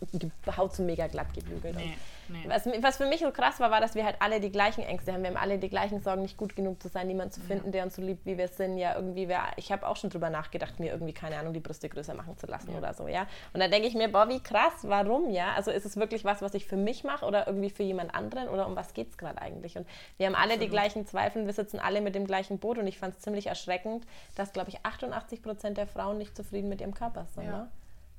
Haut 0.56 0.74
so 0.74 0.82
mega 0.82 1.06
glatt 1.06 1.34
gebügelt. 1.34 1.76
Nee, 1.76 1.96
nee. 2.28 2.44
Was, 2.48 2.66
was, 2.80 2.96
für 2.96 3.06
mich 3.06 3.20
so 3.20 3.30
krass 3.30 3.60
war, 3.60 3.70
war, 3.70 3.80
dass 3.80 3.94
wir 3.94 4.04
halt 4.04 4.16
alle 4.20 4.40
die 4.40 4.50
gleichen 4.50 4.82
Ängste 4.82 5.12
haben. 5.12 5.22
Wir 5.22 5.30
haben 5.30 5.36
alle 5.36 5.58
die 5.58 5.68
gleichen 5.68 6.02
Sorgen, 6.02 6.22
nicht 6.22 6.36
gut 6.36 6.56
genug 6.56 6.82
zu 6.82 6.88
sein, 6.88 7.06
niemanden 7.06 7.32
zu 7.32 7.40
finden, 7.40 7.66
ja. 7.66 7.72
der 7.72 7.84
uns 7.84 7.96
so 7.96 8.02
liebt, 8.02 8.24
wie 8.26 8.38
wir 8.38 8.48
sind. 8.48 8.78
Ja, 8.78 8.94
irgendwie, 8.94 9.28
wär, 9.28 9.42
ich 9.56 9.70
habe 9.72 9.86
auch 9.86 9.96
schon 9.96 10.10
drüber 10.10 10.30
nachgedacht, 10.30 10.80
mir 10.80 10.92
irgendwie, 10.92 11.12
keine 11.12 11.38
Ahnung, 11.38 11.52
die 11.52 11.60
Brüste 11.60 11.88
größer 11.88 12.14
machen 12.14 12.36
zu 12.38 12.46
lassen 12.46 12.72
ja. 12.72 12.78
oder 12.78 12.94
so, 12.94 13.08
ja. 13.08 13.26
Und 13.52 13.60
da 13.60 13.68
denke 13.68 13.88
ich 13.88 13.94
mir, 13.94 14.10
boah, 14.10 14.28
wie 14.28 14.40
krass, 14.40 14.72
warum, 14.82 15.30
ja? 15.30 15.52
Also 15.54 15.70
ist 15.70 15.84
es 15.84 15.96
wirklich 15.96 16.24
was, 16.24 16.42
was 16.42 16.54
ich 16.54 16.66
für 16.66 16.76
mich 16.76 17.04
mache 17.04 17.24
oder 17.26 17.46
irgendwie 17.46 17.70
für 17.70 17.82
jemand 17.82 18.14
anderen 18.14 18.48
oder 18.48 18.66
um 18.66 18.76
was 18.76 18.94
geht 18.94 19.10
es 19.10 19.18
gerade 19.18 19.40
eigentlich? 19.40 19.76
Und 19.76 19.86
wir 20.16 20.26
haben 20.26 20.34
alle 20.34 20.54
Absolut. 20.54 20.62
die 20.62 20.70
gleichen 20.70 21.06
Zweifel, 21.06 21.33
wir 21.34 21.52
sitzen 21.52 21.78
alle 21.78 22.00
mit 22.00 22.14
dem 22.14 22.26
gleichen 22.26 22.58
Boot 22.58 22.78
und 22.78 22.86
ich 22.86 22.98
fand 22.98 23.16
es 23.16 23.22
ziemlich 23.22 23.46
erschreckend, 23.46 24.06
dass, 24.34 24.52
glaube 24.52 24.70
ich, 24.70 24.84
88 24.84 25.42
Prozent 25.42 25.78
der 25.78 25.86
Frauen 25.86 26.18
nicht 26.18 26.36
zufrieden 26.36 26.68
mit 26.68 26.80
ihrem 26.80 26.94
Körper 26.94 27.26
sind, 27.34 27.44
ja. 27.44 27.50
ne? 27.50 27.70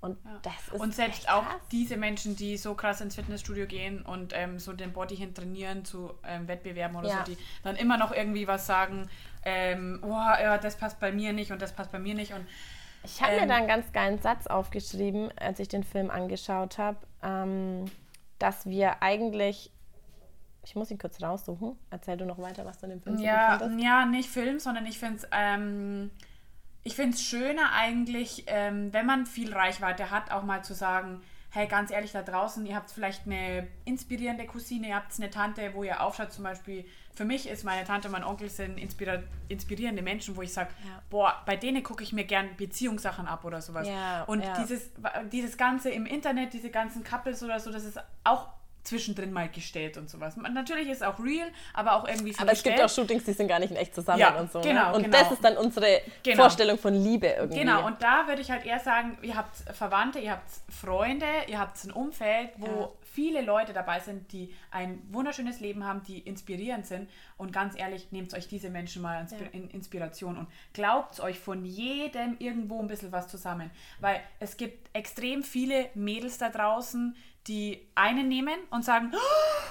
Und 0.01 0.17
ja. 0.23 0.77
Und 0.77 0.94
selbst 0.94 1.29
auch 1.29 1.45
diese 1.71 1.97
Menschen, 1.97 2.35
die 2.35 2.57
so 2.57 2.75
krass 2.75 3.01
ins 3.01 3.15
Fitnessstudio 3.15 3.65
gehen 3.65 4.03
und 4.03 4.33
ähm, 4.35 4.59
so 4.59 4.73
den 4.73 4.94
Body 4.94 5.15
hin 5.15 5.33
trainieren 5.33 5.83
zu 5.83 6.13
ähm, 6.27 6.47
Wettbewerben 6.47 6.95
oder 6.95 7.09
ja. 7.09 7.17
so, 7.25 7.31
die 7.31 7.38
dann 7.63 7.75
immer 7.75 7.97
noch 7.97 8.12
irgendwie 8.12 8.47
was 8.47 8.67
sagen, 8.67 9.09
ähm, 9.44 10.00
oh, 10.03 10.09
ja, 10.09 10.59
das 10.59 10.77
passt 10.77 11.00
bei 11.00 11.11
mir 11.11 11.33
nicht 11.33 11.51
und 11.51 11.61
das 11.61 11.73
passt 11.73 11.91
bei 11.91 11.97
mir 11.97 12.13
nicht. 12.13 12.33
Und, 12.33 12.45
ich 13.03 13.21
habe 13.21 13.33
mir 13.33 13.41
ähm, 13.44 13.50
da 13.50 13.56
einen 13.56 13.68
ganz 13.68 13.91
geilen 13.94 14.19
Satz 14.19 14.47
aufgeschrieben, 14.47 15.31
als 15.38 15.59
ich 15.59 15.69
den 15.69 15.83
Film 15.83 16.11
angeschaut 16.11 16.77
habe, 16.77 16.97
ähm, 17.23 17.85
dass 18.38 18.68
wir 18.68 19.01
eigentlich 19.01 19.71
ich 20.65 20.75
muss 20.75 20.91
ihn 20.91 20.97
kurz 20.97 21.21
raussuchen. 21.21 21.77
Erzähl 21.89 22.17
du 22.17 22.25
noch 22.25 22.39
weiter, 22.39 22.65
was 22.65 22.79
du 22.79 22.85
in 22.85 22.91
dem 22.91 23.01
Film 23.01 23.19
ja, 23.19 23.59
so 23.59 23.65
Ja, 23.77 24.06
nicht 24.06 24.29
Film, 24.29 24.59
sondern 24.59 24.85
ich 24.85 25.00
finde 25.00 25.17
es 25.17 25.27
ähm, 25.31 26.12
ich 26.85 26.95
finde 26.95 27.15
es 27.15 27.23
schöner 27.23 27.73
eigentlich, 27.73 28.45
ähm, 28.47 28.94
wenn 28.94 29.07
man 29.07 29.25
viel 29.25 29.51
Reichweite 29.51 30.12
hat, 30.12 30.31
auch 30.31 30.44
mal 30.44 30.63
zu 30.63 30.75
sagen, 30.75 31.21
hey, 31.50 31.67
ganz 31.67 31.89
ehrlich, 31.89 32.12
da 32.12 32.21
draußen, 32.21 32.63
ihr 32.65 32.75
habt 32.75 32.91
vielleicht 32.91 33.25
eine 33.25 33.67
inspirierende 33.85 34.45
Cousine, 34.45 34.89
ihr 34.89 34.95
habt 34.95 35.12
eine 35.17 35.29
Tante, 35.29 35.73
wo 35.73 35.83
ihr 35.83 36.01
aufschaut, 36.01 36.31
zum 36.31 36.44
Beispiel, 36.44 36.85
für 37.15 37.25
mich 37.25 37.50
ist 37.50 37.63
meine 37.63 37.85
Tante 37.85 38.09
und 38.09 38.11
mein 38.11 38.23
Onkel 38.23 38.50
sind 38.50 38.77
inspirierende 38.77 40.01
Menschen, 40.03 40.35
wo 40.35 40.41
ich 40.41 40.53
sage, 40.53 40.69
ja. 40.85 41.01
boah, 41.09 41.41
bei 41.45 41.56
denen 41.56 41.81
gucke 41.81 42.03
ich 42.03 42.11
mir 42.13 42.25
gern 42.25 42.56
Beziehungssachen 42.57 43.25
ab 43.25 43.45
oder 43.45 43.61
sowas. 43.61 43.88
Ja, 43.88 44.23
und 44.25 44.44
ja. 44.44 44.61
Dieses, 44.61 44.91
dieses 45.31 45.57
Ganze 45.57 45.89
im 45.89 46.06
Internet, 46.06 46.53
diese 46.53 46.69
ganzen 46.69 47.03
Couples 47.03 47.41
oder 47.41 47.59
so, 47.59 47.71
das 47.71 47.85
ist 47.85 48.00
auch 48.25 48.50
zwischendrin 48.85 49.33
mal 49.33 49.49
gestellt 49.49 49.97
und 49.97 50.09
sowas. 50.09 50.37
Natürlich 50.37 50.87
ist 50.87 50.97
es 50.97 51.04
auch 51.04 51.19
real, 51.19 51.47
aber 51.73 51.94
auch 51.94 52.07
irgendwie 52.07 52.33
so 52.33 52.42
Aber 52.42 52.51
es 52.51 52.63
gibt 52.63 52.81
auch 52.81 52.89
Shootings, 52.89 53.23
die 53.23 53.33
sind 53.33 53.47
gar 53.47 53.59
nicht 53.59 53.71
in 53.71 53.77
echt 53.77 53.95
zusammen 53.95 54.19
ja, 54.19 54.39
und 54.39 54.51
so. 54.51 54.59
Ne? 54.59 54.68
Genau, 54.68 54.89
ne? 54.89 54.95
Und 54.95 55.04
genau. 55.04 55.18
das 55.18 55.31
ist 55.31 55.44
dann 55.44 55.57
unsere 55.57 56.01
genau. 56.23 56.44
Vorstellung 56.44 56.77
von 56.77 56.94
Liebe 56.94 57.27
irgendwie. 57.27 57.59
Genau, 57.59 57.85
und 57.85 58.01
da 58.01 58.27
würde 58.27 58.42
ich 58.42 58.51
halt 58.51 58.65
eher 58.65 58.80
sagen, 58.80 59.18
ihr 59.21 59.35
habt 59.35 59.56
Verwandte, 59.75 60.19
ihr 60.19 60.31
habt 60.31 60.49
Freunde, 60.69 61.25
ihr 61.47 61.59
habt 61.59 61.83
ein 61.83 61.92
Umfeld, 61.92 62.51
wo 62.57 62.65
ja. 62.65 62.89
viele 63.01 63.42
Leute 63.42 63.73
dabei 63.73 63.99
sind, 63.99 64.31
die 64.31 64.54
ein 64.71 65.01
wunderschönes 65.11 65.59
Leben 65.59 65.83
haben, 65.83 66.04
die 66.04 66.19
inspirierend 66.19 66.85
sind. 66.85 67.09
Und 67.37 67.51
ganz 67.51 67.77
ehrlich, 67.77 68.11
nehmt 68.11 68.33
euch 68.33 68.47
diese 68.47 68.69
Menschen 68.69 69.01
mal 69.01 69.25
in 69.51 69.69
Inspiration 69.71 70.37
und 70.37 70.47
glaubt 70.73 71.19
euch 71.19 71.39
von 71.39 71.65
jedem 71.65 72.37
irgendwo 72.39 72.80
ein 72.80 72.87
bisschen 72.87 73.11
was 73.11 73.27
zusammen. 73.27 73.71
Weil 73.99 74.21
es 74.39 74.57
gibt 74.57 74.95
extrem 74.95 75.44
viele 75.44 75.89
Mädels 75.95 76.37
da 76.37 76.49
draußen, 76.49 77.15
die 77.47 77.87
einen 77.95 78.28
nehmen 78.28 78.57
und 78.69 78.83
sagen, 78.83 79.11
oh 79.14 79.66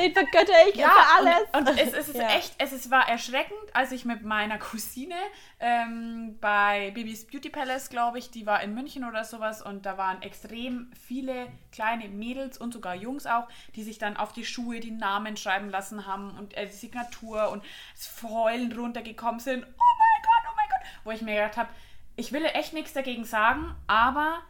den 0.00 0.12
vergötter 0.12 0.52
ich 0.68 0.76
ja, 0.76 0.88
für 0.88 1.18
alles. 1.18 1.48
Und, 1.52 1.68
und 1.68 1.78
es, 1.78 1.92
es, 1.92 2.08
ist 2.08 2.16
ja. 2.18 2.28
echt, 2.28 2.54
es 2.58 2.72
ist, 2.72 2.90
war 2.90 3.08
erschreckend, 3.08 3.58
als 3.72 3.92
ich 3.92 4.04
mit 4.04 4.22
meiner 4.22 4.58
Cousine 4.58 5.14
ähm, 5.58 6.38
bei 6.40 6.90
Babys 6.94 7.26
Beauty 7.26 7.50
Palace, 7.50 7.90
glaube 7.90 8.18
ich, 8.18 8.30
die 8.30 8.46
war 8.46 8.62
in 8.62 8.74
München 8.74 9.04
oder 9.04 9.24
sowas 9.24 9.62
und 9.62 9.86
da 9.86 9.98
waren 9.98 10.22
extrem 10.22 10.90
viele 11.06 11.48
kleine 11.72 12.08
Mädels 12.08 12.58
und 12.58 12.72
sogar 12.72 12.94
Jungs 12.94 13.26
auch, 13.26 13.48
die 13.74 13.82
sich 13.82 13.98
dann 13.98 14.16
auf 14.16 14.32
die 14.32 14.44
Schuhe 14.44 14.80
die 14.80 14.90
Namen 14.90 15.36
schreiben 15.36 15.70
lassen 15.70 16.06
haben 16.06 16.36
und 16.38 16.56
äh, 16.56 16.66
die 16.66 16.72
Signatur 16.72 17.50
und 17.50 17.64
das 17.94 18.22
Heulen 18.22 18.72
runtergekommen 18.72 19.40
sind. 19.40 19.64
Oh 19.64 19.92
mein 19.98 20.22
Gott, 20.22 20.50
oh 20.50 20.54
mein 20.56 20.68
Gott. 20.68 20.88
Wo 21.04 21.10
ich 21.10 21.22
mir 21.22 21.34
gedacht 21.34 21.56
habe, 21.56 21.70
ich 22.16 22.32
will 22.32 22.44
echt 22.44 22.72
nichts 22.72 22.92
dagegen 22.92 23.24
sagen, 23.24 23.74
aber 23.86 24.42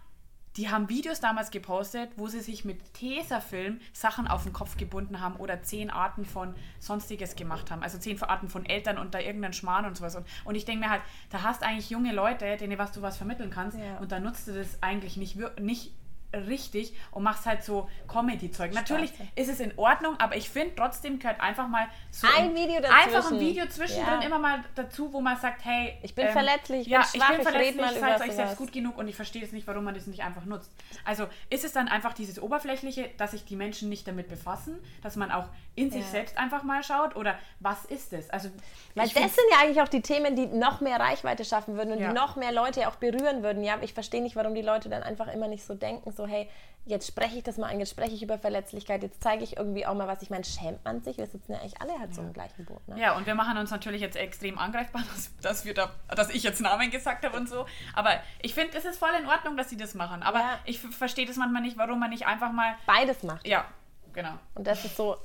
die 0.56 0.68
haben 0.68 0.88
Videos 0.88 1.20
damals 1.20 1.50
gepostet, 1.50 2.10
wo 2.16 2.26
sie 2.26 2.40
sich 2.40 2.64
mit 2.64 2.94
Tesafilm 2.94 3.80
Sachen 3.92 4.26
auf 4.26 4.42
den 4.42 4.52
Kopf 4.52 4.76
gebunden 4.76 5.20
haben 5.20 5.36
oder 5.36 5.62
zehn 5.62 5.90
Arten 5.90 6.24
von 6.24 6.54
Sonstiges 6.78 7.36
gemacht 7.36 7.70
haben. 7.70 7.82
Also 7.82 7.98
zehn 7.98 8.20
Arten 8.22 8.48
von 8.48 8.66
Eltern 8.66 8.98
und 8.98 9.14
da 9.14 9.20
irgendeinen 9.20 9.52
Schmarrn 9.52 9.84
und 9.84 9.96
sowas. 9.96 10.16
Und, 10.16 10.26
und 10.44 10.54
ich 10.56 10.64
denke 10.64 10.84
mir 10.84 10.90
halt, 10.90 11.02
da 11.30 11.42
hast 11.42 11.62
eigentlich 11.62 11.90
junge 11.90 12.12
Leute, 12.12 12.56
denen 12.56 12.78
was 12.78 12.92
du 12.92 13.02
was 13.02 13.16
vermitteln 13.16 13.50
kannst 13.50 13.78
ja. 13.78 13.98
und 13.98 14.10
da 14.10 14.18
nutzt 14.18 14.48
du 14.48 14.52
das 14.52 14.82
eigentlich 14.82 15.16
nicht, 15.16 15.36
nicht 15.60 15.92
richtig 16.32 16.94
und 17.10 17.22
machst 17.22 17.46
halt 17.46 17.62
so 17.62 17.88
Comedy-Zeug. 18.08 18.72
Natürlich 18.72 19.12
ist 19.34 19.48
es 19.48 19.60
in 19.60 19.76
Ordnung, 19.76 20.18
aber 20.18 20.36
ich 20.36 20.48
finde 20.48 20.74
trotzdem 20.76 21.18
gehört 21.18 21.40
einfach 21.40 21.68
mal 21.68 21.86
so 22.10 22.26
ein, 22.36 22.54
Video 22.54 22.80
dazwischen. 22.80 23.14
Einfach 23.14 23.30
ein 23.30 23.40
Video 23.40 23.66
zwischendrin 23.66 24.20
ja. 24.20 24.26
immer 24.26 24.38
mal 24.38 24.64
dazu, 24.74 25.12
wo 25.12 25.20
man 25.20 25.36
sagt, 25.36 25.64
hey, 25.64 25.98
ich 26.02 26.14
bin 26.14 26.26
ähm, 26.26 26.32
verletzlich, 26.32 26.82
ich 26.82 26.86
ja, 26.88 27.00
bin 27.00 27.20
schwach, 27.20 27.30
ich 27.30 27.36
bin 27.36 27.46
verletzlich, 27.46 27.86
ich, 27.86 27.92
ich 27.92 28.00
seid 28.00 28.20
euch 28.20 28.32
selbst 28.32 28.56
gut 28.56 28.72
genug 28.72 28.98
und 28.98 29.08
ich 29.08 29.16
verstehe 29.16 29.42
es 29.42 29.52
nicht, 29.52 29.66
warum 29.66 29.84
man 29.84 29.94
das 29.94 30.06
nicht 30.06 30.22
einfach 30.22 30.44
nutzt. 30.44 30.70
Also 31.04 31.26
ist 31.48 31.64
es 31.64 31.72
dann 31.72 31.88
einfach 31.88 32.12
dieses 32.12 32.40
Oberflächliche, 32.40 33.10
dass 33.16 33.32
sich 33.32 33.44
die 33.44 33.56
Menschen 33.56 33.88
nicht 33.88 34.06
damit 34.06 34.28
befassen, 34.28 34.78
dass 35.02 35.16
man 35.16 35.30
auch 35.30 35.46
in 35.74 35.90
sich 35.90 36.02
ja. 36.02 36.08
selbst 36.08 36.38
einfach 36.38 36.62
mal 36.62 36.82
schaut 36.82 37.16
oder 37.16 37.38
was 37.60 37.84
ist 37.86 38.12
es? 38.12 38.30
Also 38.30 38.50
weil 38.94 39.08
das 39.08 39.14
sind 39.14 39.44
ja 39.50 39.58
eigentlich 39.62 39.80
auch 39.80 39.88
die 39.88 40.02
Themen, 40.02 40.36
die 40.36 40.46
noch 40.46 40.80
mehr 40.80 40.98
Reichweite 40.98 41.44
schaffen 41.44 41.76
würden 41.76 41.92
und 41.92 41.98
die 41.98 42.08
noch 42.08 42.36
mehr 42.36 42.52
Leute 42.52 42.88
auch 42.88 42.96
berühren 42.96 43.42
würden. 43.42 43.62
Ja, 43.62 43.78
ich 43.80 43.94
verstehe 43.94 44.22
nicht, 44.22 44.36
warum 44.36 44.54
die 44.54 44.62
Leute 44.62 44.88
dann 44.88 45.02
einfach 45.02 45.32
immer 45.32 45.48
nicht 45.48 45.64
so 45.64 45.74
denken, 45.74 46.12
so 46.12 46.19
hey, 46.26 46.48
jetzt 46.86 47.06
spreche 47.06 47.38
ich 47.38 47.44
das 47.44 47.56
mal 47.56 47.70
an, 47.70 47.78
jetzt 47.78 47.90
spreche 47.90 48.14
ich 48.14 48.22
über 48.22 48.38
Verletzlichkeit, 48.38 49.02
jetzt 49.02 49.22
zeige 49.22 49.44
ich 49.44 49.56
irgendwie 49.56 49.86
auch 49.86 49.94
mal 49.94 50.08
was. 50.08 50.22
Ich 50.22 50.30
meine, 50.30 50.44
schämt 50.44 50.84
man 50.84 51.02
sich? 51.02 51.18
Wir 51.18 51.26
sitzen 51.26 51.52
ja 51.52 51.58
eigentlich 51.58 51.80
alle 51.80 51.98
halt 51.98 52.10
ja. 52.10 52.14
so 52.16 52.22
im 52.22 52.32
gleichen 52.32 52.64
Boot. 52.64 52.86
Ne? 52.88 52.98
Ja, 52.98 53.16
und 53.16 53.26
wir 53.26 53.34
machen 53.34 53.58
uns 53.58 53.70
natürlich 53.70 54.00
jetzt 54.00 54.16
extrem 54.16 54.58
angreifbar, 54.58 55.02
dass, 55.14 55.36
dass, 55.40 55.64
wir 55.64 55.74
da, 55.74 55.90
dass 56.08 56.30
ich 56.30 56.42
jetzt 56.42 56.60
Namen 56.60 56.90
gesagt 56.90 57.24
habe 57.24 57.36
und 57.36 57.48
so. 57.48 57.66
Aber 57.94 58.20
ich 58.42 58.54
finde, 58.54 58.76
es 58.76 58.84
ist 58.84 58.98
voll 58.98 59.12
in 59.20 59.26
Ordnung, 59.26 59.56
dass 59.56 59.70
sie 59.70 59.76
das 59.76 59.94
machen. 59.94 60.22
Aber 60.22 60.40
ja. 60.40 60.58
ich 60.64 60.80
verstehe 60.80 61.26
das 61.26 61.36
manchmal 61.36 61.62
nicht, 61.62 61.78
warum 61.78 62.00
man 62.00 62.10
nicht 62.10 62.26
einfach 62.26 62.52
mal... 62.52 62.74
Beides 62.86 63.22
macht. 63.22 63.46
Ja, 63.46 63.66
genau. 64.12 64.38
Und 64.54 64.66
das 64.66 64.84
ist 64.84 64.96
so, 64.96 65.16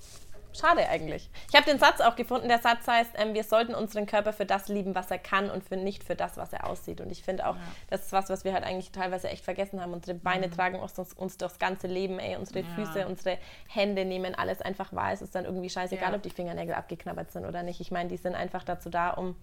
Schade 0.56 0.88
eigentlich. 0.90 1.30
Ich 1.50 1.56
habe 1.56 1.70
den 1.70 1.80
Satz 1.80 2.02
auch 2.02 2.16
gefunden. 2.16 2.48
Der 2.48 2.60
Satz 2.60 2.88
heißt, 2.88 3.12
ähm, 3.16 3.34
wir 3.34 3.44
sollten 3.44 3.76
unseren 3.76 4.06
Körper 4.06 4.34
für 4.34 4.46
das 4.46 4.68
lieben, 4.68 4.96
was 4.96 5.12
er 5.12 5.20
kann 5.20 5.50
und 5.50 5.64
für 5.64 5.78
nicht 5.78 6.04
für 6.04 6.16
das, 6.16 6.38
was 6.38 6.54
er 6.54 6.68
aussieht. 6.68 7.02
Und 7.02 7.12
ich 7.12 7.24
finde 7.24 7.46
auch, 7.48 7.56
ja. 7.56 7.62
das 7.90 8.06
ist 8.06 8.12
was, 8.14 8.30
was 8.30 8.46
wir 8.46 8.54
halt 8.54 8.64
eigentlich 8.64 8.92
teilweise 8.92 9.30
echt 9.30 9.44
vergessen 9.44 9.82
haben. 9.82 9.94
Unsere 9.94 10.18
Beine 10.18 10.48
mhm. 10.48 10.52
tragen 10.52 10.80
uns, 10.80 10.98
uns 10.98 11.38
durchs 11.38 11.60
ganze 11.60 11.88
Leben, 11.88 12.20
ey. 12.20 12.38
Unsere 12.38 12.62
ja. 12.62 12.66
Füße, 12.76 13.08
unsere 13.08 13.38
Hände 13.68 14.06
nehmen 14.06 14.36
alles 14.36 14.62
einfach 14.62 14.94
wahr. 14.94 15.12
Es 15.12 15.22
ist 15.22 15.36
dann 15.36 15.46
irgendwie 15.46 15.70
scheißegal, 15.70 16.12
ja. 16.12 16.16
ob 16.16 16.24
die 16.24 16.30
Fingernägel 16.30 16.74
abgeknabbert 16.74 17.32
sind 17.32 17.46
oder 17.46 17.64
nicht. 17.64 17.82
Ich 17.82 17.92
meine, 17.92 18.10
die 18.10 18.18
sind 18.18 18.36
einfach 18.36 18.64
dazu 18.64 18.90
da, 18.90 19.12
um 19.12 19.36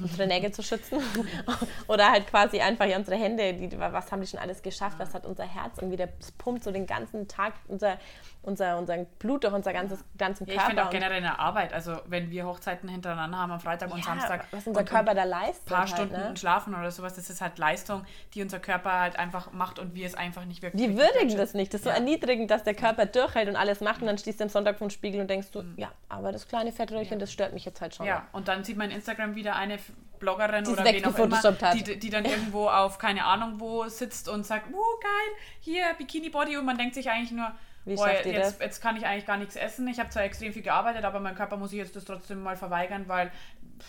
unsere 0.00 0.26
Nägel 0.26 0.52
zu 0.52 0.62
schützen. 0.62 0.98
Oder 1.88 2.10
halt 2.10 2.26
quasi 2.26 2.60
einfach 2.60 2.86
ja, 2.86 2.96
unsere 2.96 3.16
Hände, 3.16 3.54
die, 3.54 3.78
was 3.78 4.10
haben 4.10 4.20
die 4.20 4.26
schon 4.26 4.40
alles 4.40 4.62
geschafft, 4.62 4.98
was 4.98 5.14
hat 5.14 5.26
unser 5.26 5.44
Herz 5.44 5.78
irgendwie, 5.78 5.96
das 5.96 6.32
pumpt 6.32 6.64
so 6.64 6.70
den 6.70 6.86
ganzen 6.86 7.28
Tag 7.28 7.54
unser, 7.68 7.98
unser, 8.42 8.78
unser 8.78 8.98
Blut 9.18 9.44
durch 9.44 9.52
unser 9.52 9.72
ganzes, 9.72 10.04
ganzen 10.16 10.46
Körper. 10.46 10.60
Ja, 10.60 10.62
ich 10.62 10.68
finde 10.68 10.86
auch 10.86 10.90
generell 10.90 11.18
in 11.18 11.24
der 11.24 11.38
Arbeit, 11.38 11.72
also 11.72 11.96
wenn 12.06 12.30
wir 12.30 12.46
Hochzeiten 12.46 12.88
hintereinander 12.88 13.38
haben 13.38 13.52
am 13.52 13.60
Freitag 13.60 13.90
und 13.92 13.98
ja, 13.98 14.04
Samstag. 14.04 14.46
Was 14.50 14.66
unser 14.66 14.84
Körper 14.84 15.14
da 15.14 15.24
leistet. 15.24 15.66
Ein 15.66 15.74
paar 15.74 15.78
halt, 15.78 15.88
Stunden 15.90 16.12
ne? 16.12 16.36
schlafen 16.36 16.74
oder 16.74 16.90
sowas, 16.90 17.14
das 17.14 17.30
ist 17.30 17.40
halt 17.40 17.58
Leistung, 17.58 18.04
die 18.34 18.42
unser 18.42 18.58
Körper 18.60 19.00
halt 19.00 19.18
einfach 19.18 19.52
macht 19.52 19.78
und 19.78 19.94
wir 19.94 20.06
es 20.06 20.14
einfach 20.14 20.44
nicht 20.44 20.62
wirklich. 20.62 20.82
Die 20.82 20.96
würdigen 20.96 21.36
das 21.36 21.54
nicht, 21.54 21.72
das 21.74 21.80
ist 21.80 21.84
so 21.84 21.90
erniedrigend, 21.90 22.50
dass 22.50 22.62
der 22.62 22.74
Körper 22.74 23.06
durchhält 23.06 23.48
und 23.48 23.56
alles 23.56 23.80
macht 23.80 24.00
und 24.00 24.06
dann 24.06 24.18
stehst 24.18 24.40
du 24.40 24.44
am 24.44 24.50
Sonntag 24.50 24.78
vom 24.78 24.90
Spiegel 24.90 25.20
und 25.20 25.28
denkst 25.28 25.50
du, 25.50 25.62
mhm. 25.62 25.74
ja, 25.76 25.90
aber 26.08 26.32
das 26.32 26.48
kleine 26.48 26.72
Fettröhrchen, 26.72 27.18
das 27.18 27.32
stört 27.32 27.52
mich 27.52 27.64
jetzt 27.64 27.80
halt 27.80 27.94
schon. 27.94 28.06
Ja, 28.06 28.26
und 28.32 28.48
dann 28.48 28.64
sieht 28.64 28.76
man 28.76 28.90
in 28.90 29.02
Instagram 29.24 29.34
wieder 29.34 29.56
eine 29.56 29.78
Bloggerin 30.18 30.66
oder 30.66 30.84
wen 30.84 31.04
auch 31.04 31.18
immer, 31.18 31.72
die, 31.74 31.98
die, 31.98 32.10
dann 32.10 32.24
irgendwo 32.24 32.68
auf 32.68 32.98
keine 32.98 33.24
Ahnung 33.24 33.60
wo 33.60 33.88
sitzt 33.88 34.28
und 34.28 34.46
sagt, 34.46 34.68
oh 34.72 35.00
geil, 35.00 35.36
hier 35.60 35.84
Bikini 35.98 36.30
Body 36.30 36.56
und 36.56 36.64
man 36.64 36.78
denkt 36.78 36.94
sich 36.94 37.10
eigentlich 37.10 37.32
nur, 37.32 37.52
boah, 37.84 38.10
jetzt, 38.10 38.60
jetzt 38.60 38.80
kann 38.80 38.96
ich 38.96 39.04
eigentlich 39.04 39.26
gar 39.26 39.36
nichts 39.36 39.56
essen. 39.56 39.86
Ich 39.88 39.98
habe 39.98 40.10
zwar 40.10 40.22
extrem 40.22 40.52
viel 40.52 40.62
gearbeitet, 40.62 41.04
aber 41.04 41.20
mein 41.20 41.34
Körper 41.34 41.56
muss 41.56 41.72
ich 41.72 41.78
jetzt 41.78 41.96
das 41.96 42.04
trotzdem 42.04 42.42
mal 42.42 42.56
verweigern, 42.56 43.04
weil 43.08 43.30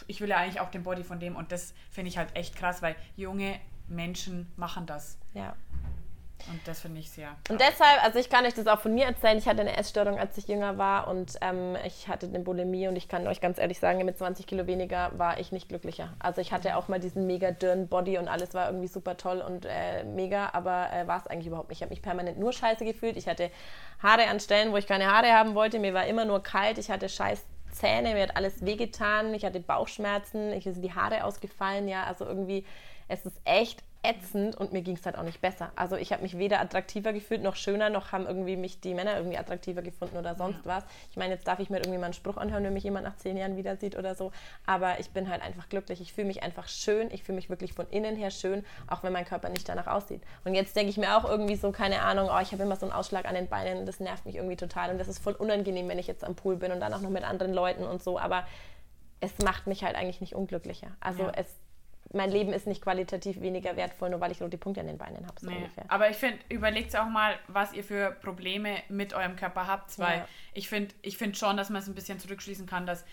ich 0.07 0.19
will 0.19 0.29
ja 0.29 0.37
eigentlich 0.37 0.59
auch 0.59 0.71
den 0.71 0.83
Body 0.83 1.03
von 1.03 1.19
dem 1.19 1.35
und 1.35 1.51
das 1.51 1.73
finde 1.91 2.09
ich 2.09 2.17
halt 2.17 2.35
echt 2.35 2.55
krass, 2.55 2.81
weil 2.81 2.95
junge 3.15 3.59
Menschen 3.87 4.51
machen 4.57 4.85
das. 4.87 5.19
Ja. 5.33 5.55
Und 6.49 6.59
das 6.65 6.81
finde 6.81 6.99
ich 6.99 7.09
sehr. 7.09 7.35
Und 7.49 7.59
deshalb, 7.59 8.03
also 8.03 8.19
ich 8.19 8.29
kann 8.29 8.45
euch 8.45 8.53
das 8.53 8.67
auch 8.67 8.79
von 8.79 8.93
mir 8.93 9.05
erzählen, 9.05 9.37
ich 9.37 9.47
hatte 9.47 9.61
eine 9.61 9.75
Essstörung, 9.75 10.19
als 10.19 10.37
ich 10.37 10.47
jünger 10.47 10.77
war 10.77 11.07
und 11.07 11.33
ähm, 11.41 11.75
ich 11.85 12.07
hatte 12.07 12.27
eine 12.27 12.39
Bulimie 12.39 12.87
und 12.87 12.95
ich 12.95 13.07
kann 13.07 13.27
euch 13.27 13.41
ganz 13.41 13.57
ehrlich 13.57 13.79
sagen, 13.79 14.03
mit 14.05 14.17
20 14.17 14.45
Kilo 14.45 14.67
weniger 14.67 15.11
war 15.17 15.39
ich 15.39 15.51
nicht 15.51 15.69
glücklicher. 15.69 16.13
Also 16.19 16.41
ich 16.41 16.51
hatte 16.51 16.77
auch 16.77 16.87
mal 16.87 16.99
diesen 16.99 17.25
mega 17.25 17.51
dürren 17.51 17.87
Body 17.87 18.17
und 18.17 18.27
alles 18.27 18.53
war 18.53 18.67
irgendwie 18.67 18.87
super 18.87 19.17
toll 19.17 19.39
und 19.39 19.65
äh, 19.65 20.03
mega, 20.03 20.49
aber 20.53 20.91
äh, 20.93 21.07
war 21.07 21.17
es 21.17 21.27
eigentlich 21.27 21.47
überhaupt 21.47 21.69
nicht. 21.69 21.79
Ich 21.79 21.83
habe 21.83 21.91
mich 21.91 22.01
permanent 22.01 22.37
nur 22.37 22.53
scheiße 22.53 22.85
gefühlt. 22.85 23.17
Ich 23.17 23.27
hatte 23.27 23.49
Haare 24.01 24.27
an 24.27 24.39
Stellen, 24.39 24.71
wo 24.71 24.77
ich 24.77 24.87
keine 24.87 25.11
Haare 25.11 25.33
haben 25.33 25.55
wollte. 25.55 25.79
Mir 25.79 25.93
war 25.93 26.05
immer 26.05 26.25
nur 26.25 26.43
kalt. 26.43 26.77
Ich 26.77 26.89
hatte 26.89 27.09
scheiß 27.09 27.43
Zähne, 27.71 28.13
mir 28.13 28.23
hat 28.23 28.37
alles 28.37 28.65
wehgetan. 28.65 29.33
Ich 29.33 29.43
hatte 29.43 29.59
Bauchschmerzen, 29.59 30.53
ich 30.53 30.63
sind 30.63 30.81
die 30.81 30.93
Haare 30.93 31.23
ausgefallen. 31.23 31.87
Ja, 31.87 32.03
also 32.05 32.25
irgendwie, 32.25 32.65
es 33.07 33.25
ist 33.25 33.35
echt 33.43 33.83
ätzend 34.09 34.55
und 34.55 34.73
mir 34.73 34.81
ging 34.81 34.95
es 34.95 35.05
halt 35.05 35.17
auch 35.17 35.23
nicht 35.23 35.41
besser. 35.41 35.71
Also 35.75 35.95
ich 35.95 36.11
habe 36.11 36.21
mich 36.21 36.37
weder 36.37 36.59
attraktiver 36.59 37.13
gefühlt 37.13 37.41
noch 37.41 37.55
schöner, 37.55 37.89
noch 37.89 38.11
haben 38.11 38.25
irgendwie 38.25 38.55
mich 38.55 38.79
die 38.79 38.93
Männer 38.93 39.17
irgendwie 39.17 39.37
attraktiver 39.37 39.81
gefunden 39.81 40.17
oder 40.17 40.35
sonst 40.35 40.65
ja. 40.65 40.75
was. 40.75 40.83
Ich 41.11 41.17
meine, 41.17 41.33
jetzt 41.33 41.47
darf 41.47 41.59
ich 41.59 41.69
mir 41.69 41.77
irgendwie 41.77 41.97
mal 41.97 42.05
einen 42.05 42.13
Spruch 42.13 42.37
anhören, 42.37 42.63
wenn 42.63 42.73
mich 42.73 42.83
jemand 42.83 43.05
nach 43.05 43.15
zehn 43.17 43.37
Jahren 43.37 43.57
wieder 43.57 43.75
sieht 43.77 43.97
oder 43.97 44.15
so. 44.15 44.31
Aber 44.65 44.99
ich 44.99 45.09
bin 45.11 45.29
halt 45.29 45.41
einfach 45.41 45.69
glücklich. 45.69 46.01
Ich 46.01 46.13
fühle 46.13 46.27
mich 46.27 46.43
einfach 46.43 46.67
schön. 46.67 47.09
Ich 47.11 47.23
fühle 47.23 47.35
mich 47.35 47.49
wirklich 47.49 47.73
von 47.73 47.87
innen 47.89 48.15
her 48.15 48.31
schön, 48.31 48.65
auch 48.87 49.03
wenn 49.03 49.13
mein 49.13 49.25
Körper 49.25 49.49
nicht 49.49 49.67
danach 49.67 49.87
aussieht. 49.87 50.21
Und 50.43 50.55
jetzt 50.55 50.75
denke 50.75 50.89
ich 50.89 50.97
mir 50.97 51.17
auch 51.17 51.25
irgendwie 51.25 51.55
so, 51.55 51.71
keine 51.71 52.01
Ahnung, 52.01 52.29
oh, 52.31 52.39
ich 52.41 52.51
habe 52.51 52.63
immer 52.63 52.75
so 52.75 52.85
einen 52.85 52.93
Ausschlag 52.93 53.25
an 53.25 53.35
den 53.35 53.47
Beinen 53.47 53.79
und 53.79 53.85
das 53.85 53.99
nervt 53.99 54.25
mich 54.25 54.35
irgendwie 54.35 54.55
total. 54.55 54.91
Und 54.91 54.97
das 54.97 55.07
ist 55.07 55.19
voll 55.19 55.33
unangenehm, 55.33 55.87
wenn 55.89 55.99
ich 55.99 56.07
jetzt 56.07 56.23
am 56.23 56.35
Pool 56.35 56.55
bin 56.55 56.71
und 56.71 56.79
dann 56.79 56.93
auch 56.93 57.01
noch 57.01 57.09
mit 57.09 57.23
anderen 57.23 57.53
Leuten 57.53 57.83
und 57.83 58.03
so. 58.03 58.19
Aber 58.19 58.45
es 59.19 59.37
macht 59.39 59.67
mich 59.67 59.83
halt 59.83 59.95
eigentlich 59.95 60.21
nicht 60.21 60.35
unglücklicher. 60.35 60.87
Also 60.99 61.23
ja. 61.23 61.31
es 61.35 61.47
mein 62.15 62.31
Leben 62.31 62.53
ist 62.53 62.65
nicht 62.65 62.81
qualitativ 62.81 63.41
weniger 63.41 63.75
wertvoll, 63.75 64.09
nur 64.09 64.19
weil 64.21 64.31
ich 64.31 64.41
rote 64.41 64.57
Punkte 64.57 64.81
an 64.81 64.87
den 64.87 64.97
Beinen 64.97 65.27
habe. 65.27 65.39
So 65.39 65.49
nee. 65.49 65.69
Aber 65.87 66.09
ich 66.09 66.17
finde, 66.17 66.39
überlegt 66.49 66.95
auch 66.95 67.09
mal, 67.09 67.35
was 67.47 67.73
ihr 67.73 67.83
für 67.83 68.11
Probleme 68.11 68.77
mit 68.89 69.13
eurem 69.13 69.35
Körper 69.35 69.67
habt, 69.67 69.99
weil 69.99 70.19
ja. 70.19 70.27
ich 70.53 70.69
finde 70.69 70.95
ich 71.01 71.17
find 71.17 71.37
schon, 71.37 71.57
dass 71.57 71.69
man 71.69 71.81
es 71.81 71.87
ein 71.87 71.95
bisschen 71.95 72.19
zurückschließen 72.19 72.65
kann, 72.65 72.85
dass 72.85 73.05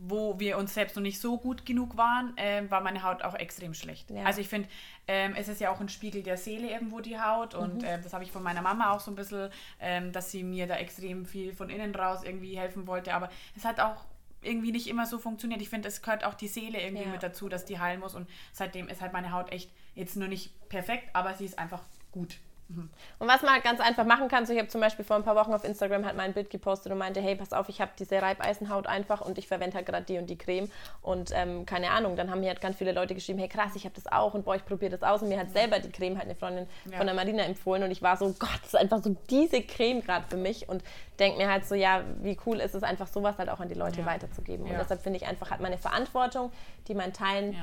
wo 0.00 0.40
wir 0.40 0.56
uns 0.56 0.74
selbst 0.74 0.96
noch 0.96 1.02
nicht 1.02 1.20
so 1.20 1.38
gut 1.38 1.66
genug 1.66 1.96
waren, 1.96 2.36
äh, 2.38 2.62
war 2.70 2.80
meine 2.80 3.02
Haut 3.02 3.22
auch 3.22 3.34
extrem 3.34 3.74
schlecht. 3.74 4.10
Ja. 4.10 4.24
Also 4.24 4.40
ich 4.40 4.48
finde, 4.48 4.68
ähm, 5.06 5.34
es 5.36 5.48
ist 5.48 5.60
ja 5.60 5.70
auch 5.70 5.80
ein 5.80 5.88
Spiegel 5.88 6.22
der 6.22 6.36
Seele 6.36 6.70
irgendwo 6.70 7.00
die 7.00 7.20
Haut 7.20 7.54
und 7.54 7.82
mhm. 7.82 7.84
äh, 7.84 8.00
das 8.00 8.12
habe 8.12 8.24
ich 8.24 8.32
von 8.32 8.42
meiner 8.42 8.62
Mama 8.62 8.92
auch 8.92 9.00
so 9.00 9.10
ein 9.10 9.16
bisschen, 9.16 9.50
ähm, 9.80 10.12
dass 10.12 10.30
sie 10.30 10.44
mir 10.44 10.66
da 10.66 10.76
extrem 10.76 11.26
viel 11.26 11.52
von 11.52 11.68
innen 11.68 11.94
raus 11.94 12.20
irgendwie 12.24 12.58
helfen 12.58 12.86
wollte, 12.86 13.12
aber 13.12 13.28
es 13.54 13.64
hat 13.64 13.80
auch 13.80 14.04
irgendwie 14.42 14.72
nicht 14.72 14.88
immer 14.88 15.06
so 15.06 15.18
funktioniert. 15.18 15.60
Ich 15.62 15.68
finde, 15.68 15.88
es 15.88 16.02
gehört 16.02 16.24
auch 16.24 16.34
die 16.34 16.48
Seele 16.48 16.80
irgendwie 16.80 17.04
ja. 17.04 17.10
mit 17.10 17.22
dazu, 17.22 17.48
dass 17.48 17.64
die 17.64 17.78
heilen 17.78 18.00
muss. 18.00 18.14
Und 18.14 18.28
seitdem 18.52 18.88
ist 18.88 19.00
halt 19.00 19.12
meine 19.12 19.32
Haut 19.32 19.50
echt 19.52 19.70
jetzt 19.94 20.16
nur 20.16 20.28
nicht 20.28 20.52
perfekt, 20.68 21.10
aber 21.12 21.34
sie 21.34 21.44
ist 21.44 21.58
einfach 21.58 21.82
gut. 22.10 22.38
Mhm. 22.74 22.90
Und 23.18 23.28
was 23.28 23.42
man 23.42 23.52
halt 23.52 23.64
ganz 23.64 23.80
einfach 23.80 24.04
machen 24.04 24.28
kann, 24.28 24.46
so 24.46 24.52
ich 24.52 24.58
habe 24.58 24.68
zum 24.68 24.80
Beispiel 24.80 25.04
vor 25.04 25.16
ein 25.16 25.22
paar 25.22 25.36
Wochen 25.36 25.52
auf 25.52 25.64
Instagram 25.64 26.04
halt 26.04 26.16
mein 26.16 26.32
Bild 26.32 26.50
gepostet 26.50 26.92
und 26.92 26.98
meinte, 26.98 27.20
hey, 27.20 27.36
pass 27.36 27.52
auf, 27.52 27.68
ich 27.68 27.80
habe 27.80 27.92
diese 27.98 28.20
Reibeisenhaut 28.20 28.86
einfach 28.86 29.20
und 29.20 29.38
ich 29.38 29.46
verwende 29.46 29.76
halt 29.76 29.86
gerade 29.86 30.04
die 30.04 30.18
und 30.18 30.28
die 30.28 30.36
Creme 30.36 30.70
und 31.02 31.30
ähm, 31.34 31.66
keine 31.66 31.90
Ahnung, 31.90 32.16
dann 32.16 32.30
haben 32.30 32.40
mir 32.40 32.48
halt 32.48 32.60
ganz 32.60 32.76
viele 32.76 32.92
Leute 32.92 33.14
geschrieben, 33.14 33.38
hey 33.38 33.48
krass, 33.48 33.72
ich 33.74 33.84
habe 33.84 33.94
das 33.94 34.10
auch 34.10 34.34
und 34.34 34.44
boah, 34.44 34.56
ich 34.56 34.64
probiere 34.64 34.96
das 34.96 35.02
aus 35.02 35.22
und 35.22 35.28
mir 35.28 35.38
hat 35.38 35.50
selber 35.50 35.78
die 35.78 35.90
Creme 35.90 36.16
halt 36.16 36.26
eine 36.26 36.34
Freundin 36.34 36.66
ja. 36.90 36.96
von 36.96 37.06
der 37.06 37.14
Marina 37.14 37.42
empfohlen 37.42 37.82
und 37.82 37.90
ich 37.90 38.02
war 38.02 38.16
so, 38.16 38.34
Gott, 38.38 38.58
das 38.62 38.74
ist 38.74 38.76
einfach 38.76 39.02
so 39.02 39.16
diese 39.28 39.62
Creme 39.62 40.02
gerade 40.02 40.24
für 40.28 40.36
mich 40.36 40.68
und 40.68 40.82
denke 41.18 41.38
mir 41.38 41.50
halt 41.50 41.66
so, 41.66 41.74
ja, 41.74 42.02
wie 42.22 42.38
cool 42.46 42.60
ist 42.60 42.74
es 42.74 42.82
einfach 42.82 43.06
sowas 43.06 43.38
halt 43.38 43.48
auch 43.48 43.60
an 43.60 43.68
die 43.68 43.74
Leute 43.74 44.00
ja. 44.00 44.06
weiterzugeben 44.06 44.66
ja. 44.66 44.72
und 44.72 44.78
deshalb 44.78 45.02
finde 45.02 45.18
ich 45.18 45.26
einfach 45.26 45.50
halt 45.50 45.60
meine 45.60 45.78
Verantwortung, 45.78 46.52
die 46.88 46.94
man 46.94 47.12
teilen 47.12 47.56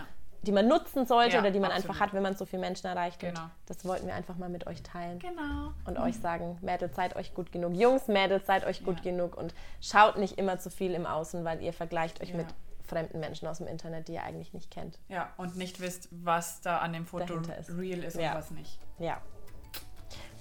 die 0.43 0.51
man 0.51 0.67
nutzen 0.67 1.05
sollte 1.05 1.35
ja, 1.35 1.39
oder 1.41 1.51
die 1.51 1.59
man 1.59 1.71
absolut. 1.71 1.89
einfach 1.89 2.05
hat, 2.05 2.13
wenn 2.13 2.23
man 2.23 2.35
so 2.35 2.45
viele 2.45 2.61
Menschen 2.61 2.87
erreicht. 2.87 3.19
Genau. 3.19 3.41
Und 3.41 3.51
das 3.65 3.83
wollten 3.85 4.07
wir 4.07 4.15
einfach 4.15 4.37
mal 4.37 4.49
mit 4.49 4.67
euch 4.67 4.81
teilen. 4.83 5.19
Genau. 5.19 5.73
Und 5.85 5.97
mhm. 5.97 6.03
euch 6.03 6.17
sagen, 6.17 6.57
Mädels, 6.61 6.95
seid 6.95 7.15
euch 7.15 7.33
gut 7.33 7.51
genug. 7.51 7.73
Jungs, 7.75 8.07
Mädels, 8.07 8.45
seid 8.45 8.65
euch 8.65 8.83
gut 8.83 8.97
ja. 8.97 9.11
genug 9.11 9.35
und 9.37 9.53
schaut 9.81 10.17
nicht 10.17 10.37
immer 10.37 10.59
zu 10.59 10.69
viel 10.69 10.93
im 10.93 11.05
Außen, 11.05 11.43
weil 11.43 11.61
ihr 11.61 11.73
vergleicht 11.73 12.21
euch 12.21 12.29
ja. 12.29 12.37
mit 12.37 12.47
fremden 12.89 13.19
Menschen 13.19 13.47
aus 13.47 13.59
dem 13.59 13.67
Internet, 13.67 14.07
die 14.07 14.13
ihr 14.13 14.23
eigentlich 14.23 14.53
nicht 14.53 14.71
kennt. 14.71 14.97
Ja, 15.09 15.29
und 15.37 15.55
nicht 15.55 15.79
wisst, 15.79 16.09
was 16.11 16.61
da 16.61 16.79
an 16.79 16.93
dem 16.93 17.05
Foto 17.05 17.35
ist. 17.35 17.69
real 17.77 18.03
ist 18.03 18.15
und 18.15 18.23
was 18.23 18.51
nicht. 18.51 18.79
Ja. 18.97 19.21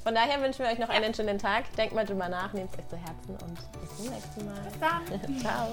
Von 0.02 0.14
daher 0.14 0.40
wünschen 0.40 0.64
wir 0.64 0.72
euch 0.72 0.78
noch 0.78 0.88
einen 0.88 1.12
schönen 1.12 1.38
Tag. 1.38 1.70
Denkt 1.76 1.94
mal 1.94 2.06
drüber 2.06 2.28
nach, 2.28 2.52
nehmt 2.52 2.72
es 2.72 2.78
euch 2.78 2.88
zu 2.88 2.96
Herzen 2.96 3.36
und 3.36 3.80
bis 3.80 3.96
zum 3.96 4.08
nächsten 4.08 4.46
Mal. 4.46 4.60
Bis 4.64 4.80
dann. 4.80 5.38
Ciao. 5.40 5.70